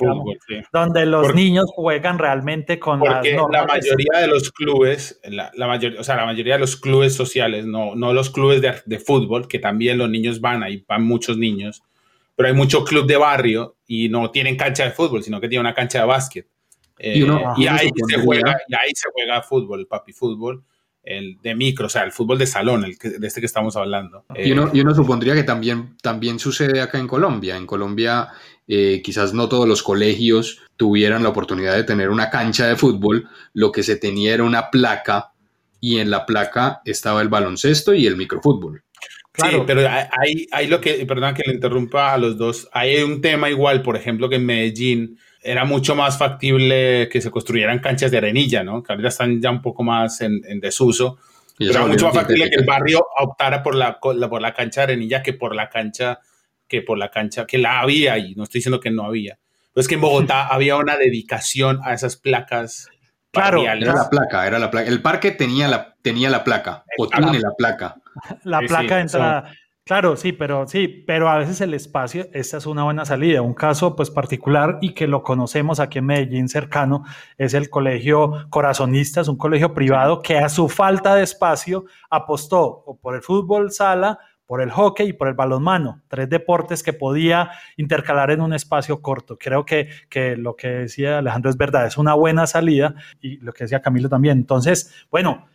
donde 0.73 1.07
los 1.07 1.35
niños 1.35 1.67
juegan 1.75 2.19
realmente 2.19 2.79
con 2.79 3.01
Porque 3.01 3.37
la 3.51 3.67
mayoría 3.67 4.21
de 4.21 4.29
los 4.29 4.53
clubes, 4.53 5.21
la, 5.25 5.51
mayoría, 5.67 6.01
o 6.01 6.05
sea, 6.05 6.17
la 6.17 6.25
mayoría 6.25 6.55
de 6.55 6.61
los 6.61 6.77
clubes 6.77 7.15
sociales, 7.15 7.67
no, 7.67 7.97
no 7.97 8.13
los 8.13 8.31
clubes 8.31 8.63
de, 8.63 8.99
fútbol, 9.01 9.49
que 9.49 9.59
también 9.59 9.99
los 9.99 10.09
niños 10.09 10.41
van, 10.41 10.63
ahí 10.63 10.85
van 10.87 11.05
muchos 11.05 11.37
niños, 11.37 11.83
pero 12.37 12.49
hay 12.49 12.55
mucho 12.55 12.85
club 12.85 13.07
de 13.07 13.17
barrio 13.17 13.77
y 13.87 14.09
no 14.09 14.31
tienen 14.31 14.57
cancha 14.57 14.85
de 14.85 14.93
fútbol, 14.93 15.25
sino 15.25 15.41
que 15.41 15.49
tienen 15.49 15.67
una 15.67 15.75
cancha 15.75 16.01
de 16.01 16.07
básquet. 16.07 16.47
y, 17.01 17.23
eh, 17.23 17.69
ahí 17.69 17.91
se 18.09 18.21
juega, 18.21 18.57
y 18.69 18.75
ahí 18.75 18.93
se 18.95 19.09
juega 19.13 19.43
fútbol, 19.43 19.81
el 19.81 19.87
papi 19.87 20.13
fútbol 20.13 20.63
el 21.09 21.39
de 21.43 21.55
micro, 21.55 21.87
o 21.87 21.89
sea, 21.89 22.05
el 22.05 22.13
fútbol 22.13 22.39
de 22.39 22.47
salón, 22.47 22.85
el 22.85 22.97
de 22.97 23.27
este 23.27 23.41
que 23.41 23.47
estamos 23.47 23.77
hablando. 23.77 24.25
Y 24.37 24.53
uno, 24.53 24.71
y 24.73 24.81
uno 24.81 24.95
supondría 24.95 25.35
que 25.35 25.43
también, 25.43 25.97
también 26.03 26.39
sucede 26.39 26.81
acá 26.81 26.99
en 26.99 27.07
Colombia. 27.07 27.57
En 27.57 27.67
Colombia 27.67 28.29
eh, 28.67 29.01
quizás 29.03 29.33
no 29.33 29.49
todos 29.49 29.67
los 29.67 29.83
colegios 29.83 30.61
tuvieran 30.77 31.23
la 31.23 31.31
oportunidad 31.31 31.75
de 31.75 31.85
tener 31.85 32.11
una 32.11 32.29
cancha 32.29 32.67
de 32.67 32.77
fútbol, 32.77 33.29
lo 33.55 33.73
que 33.73 33.83
se 33.83 33.97
tenía 33.97 34.35
era 34.35 34.45
una 34.45 34.71
placa 34.71 35.33
y 35.81 35.99
en 35.99 36.11
la 36.11 36.27
placa 36.27 36.83
estaba 36.85 37.23
el 37.23 37.29
baloncesto 37.29 37.95
y 37.95 38.07
el 38.07 38.17
microfútbol. 38.17 38.83
Claro. 39.33 39.59
Sí, 39.59 39.65
pero 39.67 39.89
hay, 39.89 40.47
hay 40.51 40.67
lo 40.67 40.81
que, 40.81 41.07
perdón 41.07 41.35
que 41.35 41.45
le 41.47 41.55
interrumpa 41.55 42.13
a 42.13 42.19
los 42.19 42.37
dos, 42.37 42.69
hay 42.73 43.03
un 43.03 43.23
tema 43.23 43.49
igual, 43.49 43.83
por 43.83 43.97
ejemplo, 43.97 44.29
que 44.29 44.37
en 44.37 44.45
Medellín 44.47 45.19
era 45.43 45.65
mucho 45.65 45.95
más 45.95 46.19
factible 46.19 47.09
que 47.11 47.21
se 47.21 47.31
construyeran 47.31 47.79
canchas 47.79 48.11
de 48.11 48.19
arenilla, 48.19 48.63
¿no? 48.63 48.83
Que 48.83 48.93
ahorita 48.93 49.09
están 49.09 49.41
ya 49.41 49.51
un 49.51 49.63
poco 49.63 49.83
más 49.83 50.21
en, 50.21 50.41
desuso. 50.61 51.19
pero 51.57 51.71
era 51.71 51.87
mucho 51.87 52.07
más 52.07 52.15
factible 52.15 52.51
que 52.51 52.57
el 52.57 52.67
barrio 52.67 53.07
optara 53.21 53.63
por 53.63 53.75
la, 53.75 53.99
por 54.01 54.43
la 54.43 54.53
cancha 54.53 54.81
de 54.83 54.93
arenilla 54.93 55.23
que 55.23 55.33
por 55.33 55.55
la 55.55 55.69
cancha 55.69 56.21
que 56.69 56.83
por 56.83 56.99
la 56.99 57.11
cancha, 57.11 57.47
que 57.47 57.59
la 57.59 57.81
había 57.81 58.19
y 58.19 58.35
no 58.35 58.45
estoy 58.45 58.59
diciendo 58.59 58.79
que 58.79 58.91
no 58.91 59.05
había. 59.05 59.39
Pero 59.73 59.81
es 59.81 59.89
que 59.89 59.95
en 59.95 60.03
Bogotá 60.03 60.47
había 60.51 60.77
una 60.77 60.97
dedicación 60.97 61.81
a 61.83 61.95
esas 61.95 62.17
placas. 62.17 62.89
Claro, 63.31 63.63
era 63.63 63.75
la 63.77 64.09
placa, 64.09 64.47
era 64.47 64.59
la 64.59 64.71
placa. 64.71 64.89
El 64.89 65.03
parque 65.03 65.31
tenía 65.31 65.69
la, 65.69 65.97
tenía 66.03 66.31
la 66.31 66.45
placa, 66.45 66.85
o 66.99 67.09
tiene 67.09 67.41
la 67.41 67.53
placa. 67.57 67.97
La 68.45 68.61
placa 68.61 68.97
de 68.97 69.03
entrada. 69.03 69.53
Claro, 69.89 70.17
sí, 70.17 70.33
pero 70.35 70.69
sí, 70.69 70.87
pero 70.87 71.31
a 71.31 71.39
veces 71.39 71.63
el 71.63 71.73
espacio, 71.73 72.27
esta 72.35 72.59
es 72.59 72.67
una 72.67 72.85
buena 72.85 73.07
salida. 73.07 73.41
Un 73.41 73.55
caso 73.55 73.97
pues 73.97 74.11
particular 74.11 74.77
y 74.83 74.93
que 74.93 75.07
lo 75.07 75.23
conocemos 75.23 75.81
aquí 75.81 76.01
en 76.01 76.05
Medellín 76.05 76.51
cercano 76.51 77.05
es 77.39 77.55
el 77.55 77.71
colegio 77.71 78.51
Corazonistas, 78.51 79.29
un 79.29 79.39
colegio 79.39 79.73
privado 79.73 80.21
que 80.21 80.37
a 80.37 80.51
su 80.51 80.69
falta 80.69 81.15
de 81.15 81.23
espacio 81.23 81.87
apostó 82.11 82.99
por 83.01 83.15
el 83.15 83.23
fútbol 83.23 83.73
sala, 83.73 84.19
por 84.45 84.61
el 84.61 84.71
hockey 84.71 85.09
y 85.09 85.13
por 85.15 85.27
el 85.27 85.33
balonmano, 85.33 86.03
tres 86.09 86.29
deportes 86.29 86.83
que 86.83 86.93
podía 86.93 87.51
intercalar 87.79 88.31
en 88.31 88.43
un 88.43 88.53
espacio 88.53 89.01
corto. 89.01 89.39
Creo 89.39 89.65
que, 89.65 89.89
que 90.11 90.37
lo 90.37 90.55
que 90.55 90.69
decía 90.69 91.17
Alejandro 91.17 91.49
es 91.49 91.57
verdad, 91.57 91.87
es 91.87 91.97
una 91.97 92.13
buena 92.13 92.47
salida 92.47 92.95
y 93.23 93.39
lo 93.39 93.55
que 93.55 93.65
decía 93.65 93.81
Camilo 93.81 94.11
también. 94.11 94.37
Entonces, 94.37 94.93
bueno, 95.11 95.47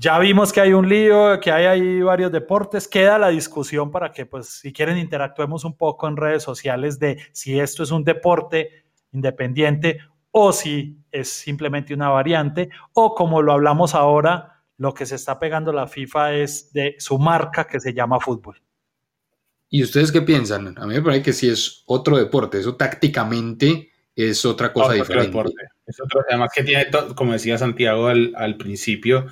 ya 0.00 0.18
vimos 0.18 0.50
que 0.50 0.62
hay 0.62 0.72
un 0.72 0.88
lío, 0.88 1.38
que 1.40 1.52
hay 1.52 1.66
ahí 1.66 2.00
varios 2.00 2.32
deportes. 2.32 2.88
Queda 2.88 3.18
la 3.18 3.28
discusión 3.28 3.90
para 3.90 4.10
que, 4.12 4.24
pues, 4.24 4.46
si 4.46 4.72
quieren, 4.72 4.96
interactuemos 4.96 5.62
un 5.64 5.76
poco 5.76 6.08
en 6.08 6.16
redes 6.16 6.42
sociales 6.42 6.98
de 6.98 7.18
si 7.32 7.60
esto 7.60 7.82
es 7.82 7.90
un 7.90 8.02
deporte 8.02 8.86
independiente 9.12 9.98
o 10.30 10.54
si 10.54 10.96
es 11.12 11.28
simplemente 11.28 11.92
una 11.92 12.08
variante, 12.08 12.70
o 12.94 13.14
como 13.14 13.42
lo 13.42 13.52
hablamos 13.52 13.94
ahora, 13.94 14.62
lo 14.78 14.94
que 14.94 15.04
se 15.04 15.16
está 15.16 15.38
pegando 15.38 15.70
la 15.70 15.86
FIFA 15.86 16.32
es 16.32 16.72
de 16.72 16.94
su 16.98 17.18
marca 17.18 17.66
que 17.66 17.78
se 17.78 17.92
llama 17.92 18.20
fútbol. 18.20 18.56
¿Y 19.68 19.82
ustedes 19.82 20.10
qué 20.10 20.22
piensan? 20.22 20.78
A 20.78 20.86
mí 20.86 20.94
me 20.94 21.02
parece 21.02 21.22
que 21.22 21.32
sí 21.34 21.48
es 21.48 21.82
otro 21.84 22.16
deporte, 22.16 22.58
eso 22.58 22.74
tácticamente 22.74 23.89
es 24.24 24.44
otra 24.44 24.72
cosa 24.72 24.94
diferente. 24.94 25.38
Es 25.86 26.00
otro, 26.00 26.22
además 26.28 26.50
que 26.54 26.62
tiene, 26.62 26.86
como 27.14 27.32
decía 27.32 27.58
Santiago 27.58 28.08
al, 28.08 28.32
al 28.36 28.56
principio, 28.56 29.26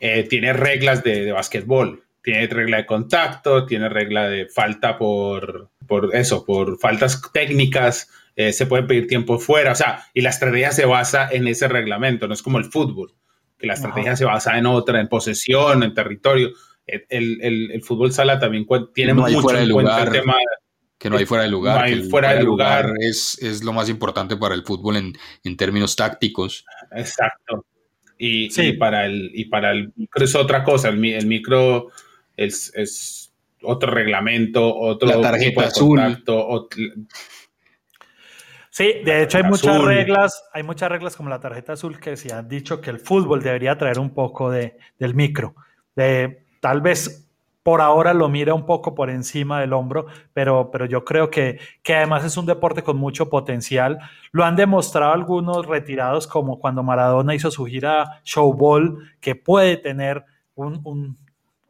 eh, 0.00 0.24
tiene 0.24 0.52
reglas 0.52 1.02
de, 1.02 1.24
de 1.24 1.32
básquetbol. 1.32 2.02
Tiene 2.24 2.46
regla 2.46 2.76
de 2.76 2.86
contacto, 2.86 3.66
tiene 3.66 3.88
regla 3.88 4.28
de 4.28 4.46
falta 4.46 4.96
por, 4.96 5.70
por 5.88 6.14
eso, 6.14 6.44
por 6.44 6.78
faltas 6.78 7.20
técnicas, 7.32 8.08
eh, 8.36 8.52
se 8.52 8.66
puede 8.66 8.84
pedir 8.84 9.08
tiempo 9.08 9.40
fuera, 9.40 9.72
o 9.72 9.74
sea, 9.74 10.04
y 10.14 10.20
la 10.20 10.30
estrategia 10.30 10.70
se 10.70 10.86
basa 10.86 11.28
en 11.32 11.48
ese 11.48 11.66
reglamento, 11.66 12.28
no 12.28 12.34
es 12.34 12.42
como 12.42 12.58
el 12.58 12.66
fútbol, 12.66 13.12
que 13.58 13.66
la 13.66 13.74
estrategia 13.74 14.14
se 14.14 14.24
basa 14.24 14.56
en 14.56 14.66
otra, 14.66 15.00
en 15.00 15.08
posesión, 15.08 15.82
en 15.82 15.94
territorio. 15.94 16.50
El, 16.86 17.38
el, 17.42 17.70
el 17.72 17.82
fútbol 17.82 18.12
sala 18.12 18.38
también 18.38 18.66
tiene 18.94 19.14
no 19.14 19.22
mucho 19.22 19.56
en 19.56 19.70
cuenta 19.70 20.04
el 20.04 20.10
tema 20.12 20.34
que 21.02 21.10
no 21.10 21.16
hay 21.16 21.26
fuera 21.26 21.42
de 21.42 21.50
lugar. 21.50 21.78
No 21.78 21.82
hay 21.84 22.08
fuera 22.08 22.32
de 22.32 22.44
lugar. 22.44 22.84
lugar. 22.84 22.96
Es, 23.00 23.36
es, 23.42 23.64
lo 23.64 23.72
más 23.72 23.88
importante 23.88 24.36
para 24.36 24.54
el 24.54 24.62
fútbol 24.62 24.98
en, 24.98 25.12
en 25.42 25.56
términos 25.56 25.96
tácticos. 25.96 26.64
Exacto. 26.92 27.66
Y, 28.18 28.48
y, 28.56 28.72
para 28.74 29.06
el, 29.06 29.32
y 29.34 29.46
para 29.46 29.72
el 29.72 29.92
micro 29.96 30.24
es 30.24 30.36
otra 30.36 30.62
cosa. 30.62 30.90
El, 30.90 31.04
el 31.04 31.26
micro 31.26 31.88
es, 32.36 32.72
es, 32.76 33.32
otro 33.62 33.90
reglamento, 33.90 34.76
otro 34.76 35.08
La 35.08 35.20
tarjeta 35.20 35.64
azul. 35.66 35.98
Contacto, 35.98 36.68
Sí, 38.70 39.00
de 39.04 39.24
hecho 39.24 39.38
hay 39.38 39.44
muchas 39.44 39.74
azul. 39.74 39.88
reglas, 39.88 40.44
hay 40.52 40.62
muchas 40.62 40.88
reglas 40.88 41.16
como 41.16 41.28
la 41.30 41.40
tarjeta 41.40 41.72
azul 41.72 41.98
que 41.98 42.16
se 42.16 42.32
han 42.32 42.48
dicho 42.48 42.80
que 42.80 42.90
el 42.90 43.00
fútbol 43.00 43.42
debería 43.42 43.76
traer 43.76 43.98
un 43.98 44.14
poco 44.14 44.52
de, 44.52 44.76
del 45.00 45.16
micro. 45.16 45.56
De, 45.96 46.46
tal 46.60 46.80
vez 46.80 47.21
por 47.62 47.80
ahora 47.80 48.12
lo 48.12 48.28
mira 48.28 48.54
un 48.54 48.66
poco 48.66 48.94
por 48.94 49.08
encima 49.08 49.60
del 49.60 49.72
hombro, 49.72 50.06
pero, 50.32 50.70
pero 50.70 50.86
yo 50.86 51.04
creo 51.04 51.30
que, 51.30 51.60
que 51.82 51.94
además 51.94 52.24
es 52.24 52.36
un 52.36 52.46
deporte 52.46 52.82
con 52.82 52.96
mucho 52.96 53.30
potencial. 53.30 53.98
Lo 54.32 54.44
han 54.44 54.56
demostrado 54.56 55.12
algunos 55.12 55.66
retirados, 55.66 56.26
como 56.26 56.58
cuando 56.58 56.82
Maradona 56.82 57.34
hizo 57.34 57.50
su 57.50 57.66
gira 57.66 58.20
Showball, 58.24 58.98
que 59.20 59.36
puede 59.36 59.76
tener 59.76 60.24
un, 60.54 60.80
un, 60.84 61.16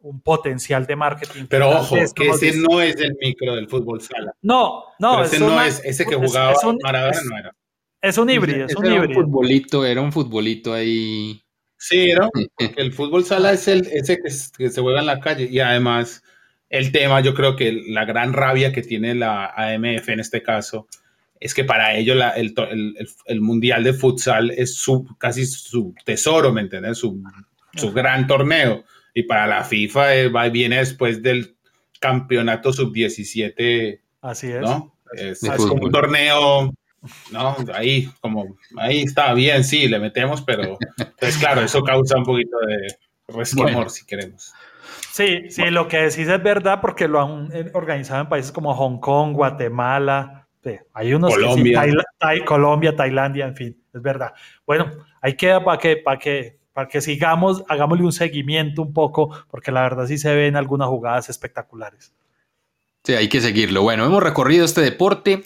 un 0.01 0.19
potencial 0.21 0.85
de 0.87 0.95
marketing. 0.95 1.45
Pero 1.47 1.69
ojo, 1.69 1.95
que 2.15 2.29
ese 2.29 2.47
dice. 2.47 2.59
no 2.69 2.81
es 2.81 2.95
el 2.97 3.15
micro 3.21 3.55
del 3.55 3.69
fútbol 3.69 4.01
sala. 4.01 4.33
No, 4.41 4.85
no, 4.97 5.11
Pero 5.11 5.23
ese 5.25 5.39
no 5.39 5.47
una, 5.47 5.67
es 5.67 5.81
ese 5.85 6.05
que 6.05 6.15
jugaba 6.15 6.53
es, 6.53 6.63
un, 6.63 6.79
Maradona, 6.81 7.19
no 7.29 7.37
era. 7.37 7.55
Es 8.01 8.17
un 8.17 8.29
híbrido, 8.29 8.65
es 8.65 8.75
un 8.75 8.85
era 8.85 8.95
híbrido. 8.95 9.19
Un 9.21 9.25
futbolito, 9.27 9.85
era 9.85 10.01
un 10.01 10.11
futbolito 10.11 10.73
ahí 10.73 11.42
Sí, 11.83 12.13
¿no? 12.13 12.29
el 12.77 12.93
fútbol 12.93 13.25
sala 13.25 13.51
es 13.51 13.67
el, 13.67 13.85
ese 13.91 14.17
que, 14.17 14.29
se 14.69 14.81
juega 14.81 15.01
en 15.01 15.05
la 15.05 15.19
calle 15.19 15.49
y 15.51 15.59
además 15.59 16.23
el 16.69 16.93
tema, 16.93 17.19
yo 17.19 17.33
creo 17.33 17.57
que 17.57 17.73
la 17.87 18.05
gran 18.05 18.31
rabia 18.31 18.71
que 18.71 18.81
tiene 18.81 19.13
la 19.13 19.47
AMF 19.47 20.07
en 20.07 20.21
este 20.21 20.41
caso 20.41 20.87
es 21.41 21.53
que 21.53 21.65
para 21.65 21.93
ellos 21.97 22.15
la, 22.15 22.29
el, 22.29 22.53
el, 22.71 23.09
el, 23.25 23.41
Mundial 23.41 23.83
de 23.83 23.91
Futsal 23.91 24.51
es 24.51 24.75
su, 24.75 25.05
casi 25.17 25.45
su 25.45 25.93
tesoro, 26.05 26.53
¿me 26.53 26.61
entiendes? 26.61 26.99
Su, 26.99 27.21
su 27.75 27.91
gran 27.91 28.27
torneo. 28.27 28.85
Y 29.13 29.23
para 29.23 29.45
la 29.45 29.65
FIFA 29.65 30.15
eh, 30.15 30.29
va 30.29 30.47
viene 30.47 30.77
después 30.77 31.21
del 31.21 31.57
campeonato 31.99 32.71
sub-17. 32.71 33.99
Así 34.21 34.51
es. 34.51 34.61
¿no? 34.61 34.95
Es, 35.17 35.43
es 35.43 35.59
un 35.59 35.91
torneo 35.91 36.73
no, 37.31 37.55
ahí, 37.73 38.09
como, 38.21 38.57
ahí 38.77 39.03
está 39.03 39.33
bien, 39.33 39.63
sí, 39.63 39.87
le 39.87 39.99
metemos, 39.99 40.41
pero 40.41 40.77
pues 41.19 41.37
claro, 41.37 41.61
eso 41.61 41.83
causa 41.83 42.17
un 42.17 42.23
poquito 42.23 42.57
de 42.67 42.95
resquemor 43.27 43.73
bueno. 43.73 43.89
si 43.89 44.05
queremos. 44.05 44.53
Sí, 45.11 45.49
sí, 45.49 45.65
lo 45.69 45.87
que 45.87 45.97
decís 45.97 46.27
es 46.27 46.43
verdad 46.43 46.79
porque 46.81 47.07
lo 47.07 47.21
han 47.21 47.49
organizado 47.73 48.21
en 48.21 48.29
países 48.29 48.51
como 48.51 48.73
Hong 48.73 48.99
Kong, 48.99 49.33
Guatemala, 49.33 50.47
sí, 50.63 50.71
hay 50.93 51.13
unos 51.13 51.33
Colombia. 51.33 51.81
Que 51.81 51.89
sí, 51.89 51.93
Tail 51.93 52.03
Tail 52.17 52.45
Colombia, 52.45 52.95
Tailandia, 52.95 53.45
en 53.45 53.55
fin, 53.55 53.83
es 53.93 54.01
verdad. 54.01 54.33
Bueno, 54.65 54.91
ahí 55.21 55.35
queda 55.35 55.63
para 55.63 55.77
que, 55.77 55.97
para 55.97 56.17
que, 56.17 56.57
para 56.73 56.87
que 56.87 57.01
sigamos, 57.01 57.63
hagámosle 57.67 58.05
un 58.05 58.11
seguimiento 58.11 58.81
un 58.81 58.93
poco, 58.93 59.29
porque 59.49 59.71
la 59.71 59.81
verdad 59.81 60.07
sí 60.07 60.17
se 60.17 60.33
ven 60.33 60.55
algunas 60.55 60.87
jugadas 60.87 61.29
espectaculares. 61.29 62.13
Sí, 63.03 63.13
hay 63.13 63.27
que 63.27 63.41
seguirlo. 63.41 63.81
Bueno, 63.81 64.05
hemos 64.05 64.23
recorrido 64.23 64.63
este 64.63 64.81
deporte 64.81 65.43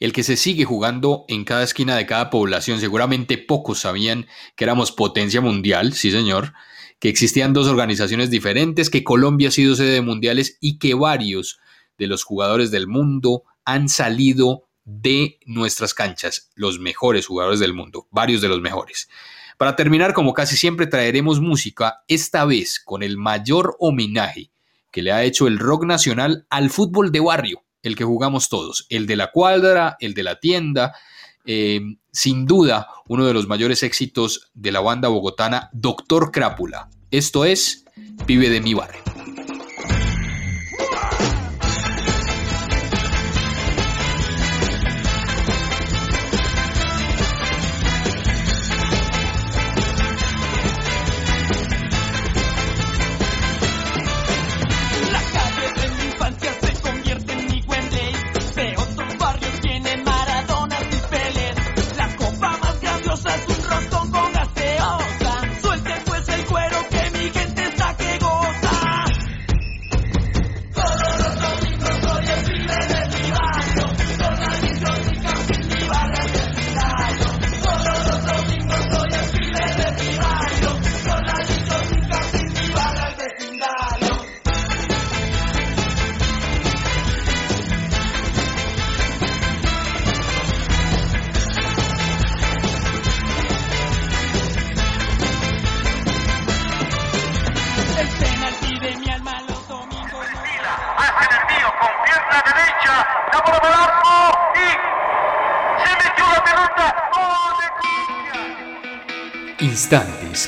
el 0.00 0.12
que 0.12 0.22
se 0.22 0.36
sigue 0.36 0.64
jugando 0.64 1.24
en 1.28 1.44
cada 1.44 1.62
esquina 1.62 1.96
de 1.96 2.06
cada 2.06 2.30
población. 2.30 2.80
Seguramente 2.80 3.38
pocos 3.38 3.80
sabían 3.80 4.26
que 4.54 4.64
éramos 4.64 4.92
potencia 4.92 5.40
mundial, 5.40 5.92
sí 5.92 6.10
señor, 6.10 6.52
que 6.98 7.08
existían 7.08 7.52
dos 7.52 7.68
organizaciones 7.68 8.30
diferentes, 8.30 8.90
que 8.90 9.04
Colombia 9.04 9.48
ha 9.48 9.52
sido 9.52 9.74
sede 9.74 9.92
de 9.92 10.00
mundiales 10.00 10.58
y 10.60 10.78
que 10.78 10.94
varios 10.94 11.58
de 11.98 12.06
los 12.06 12.24
jugadores 12.24 12.70
del 12.70 12.86
mundo 12.86 13.44
han 13.64 13.88
salido 13.88 14.68
de 14.84 15.40
nuestras 15.46 15.94
canchas, 15.94 16.50
los 16.54 16.78
mejores 16.78 17.26
jugadores 17.26 17.60
del 17.60 17.74
mundo, 17.74 18.06
varios 18.10 18.40
de 18.40 18.48
los 18.48 18.60
mejores. 18.60 19.08
Para 19.58 19.74
terminar, 19.74 20.12
como 20.12 20.34
casi 20.34 20.56
siempre, 20.56 20.86
traeremos 20.86 21.40
música, 21.40 22.04
esta 22.08 22.44
vez 22.44 22.80
con 22.84 23.02
el 23.02 23.16
mayor 23.16 23.76
homenaje 23.80 24.50
que 24.92 25.02
le 25.02 25.12
ha 25.12 25.24
hecho 25.24 25.46
el 25.46 25.58
rock 25.58 25.84
nacional 25.84 26.46
al 26.50 26.70
fútbol 26.70 27.10
de 27.10 27.20
barrio 27.20 27.65
el 27.86 27.96
que 27.96 28.04
jugamos 28.04 28.48
todos, 28.48 28.86
el 28.90 29.06
de 29.06 29.16
la 29.16 29.30
cuadra, 29.30 29.96
el 30.00 30.12
de 30.14 30.22
la 30.22 30.40
tienda, 30.40 30.94
eh, 31.44 31.80
sin 32.10 32.44
duda 32.44 32.88
uno 33.08 33.26
de 33.26 33.32
los 33.32 33.46
mayores 33.46 33.82
éxitos 33.82 34.50
de 34.54 34.72
la 34.72 34.80
banda 34.80 35.08
bogotana 35.08 35.70
Doctor 35.72 36.32
Crápula. 36.32 36.88
Esto 37.10 37.44
es 37.44 37.84
Pibe 38.26 38.50
de 38.50 38.60
mi 38.60 38.74
barrio. 38.74 39.00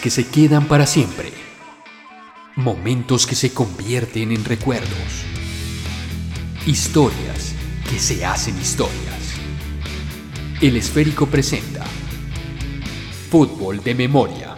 Que 0.02 0.10
se 0.10 0.26
quedan 0.26 0.68
para 0.68 0.86
siempre. 0.86 1.32
Momentos 2.54 3.26
que 3.26 3.34
se 3.34 3.52
convierten 3.52 4.30
en 4.30 4.44
recuerdos. 4.44 5.24
Historias 6.66 7.54
que 7.90 7.98
se 7.98 8.24
hacen 8.24 8.56
historias. 8.60 9.34
El 10.60 10.76
esférico 10.76 11.26
presenta 11.26 11.84
Fútbol 13.30 13.82
de 13.82 13.94
Memoria. 13.94 14.57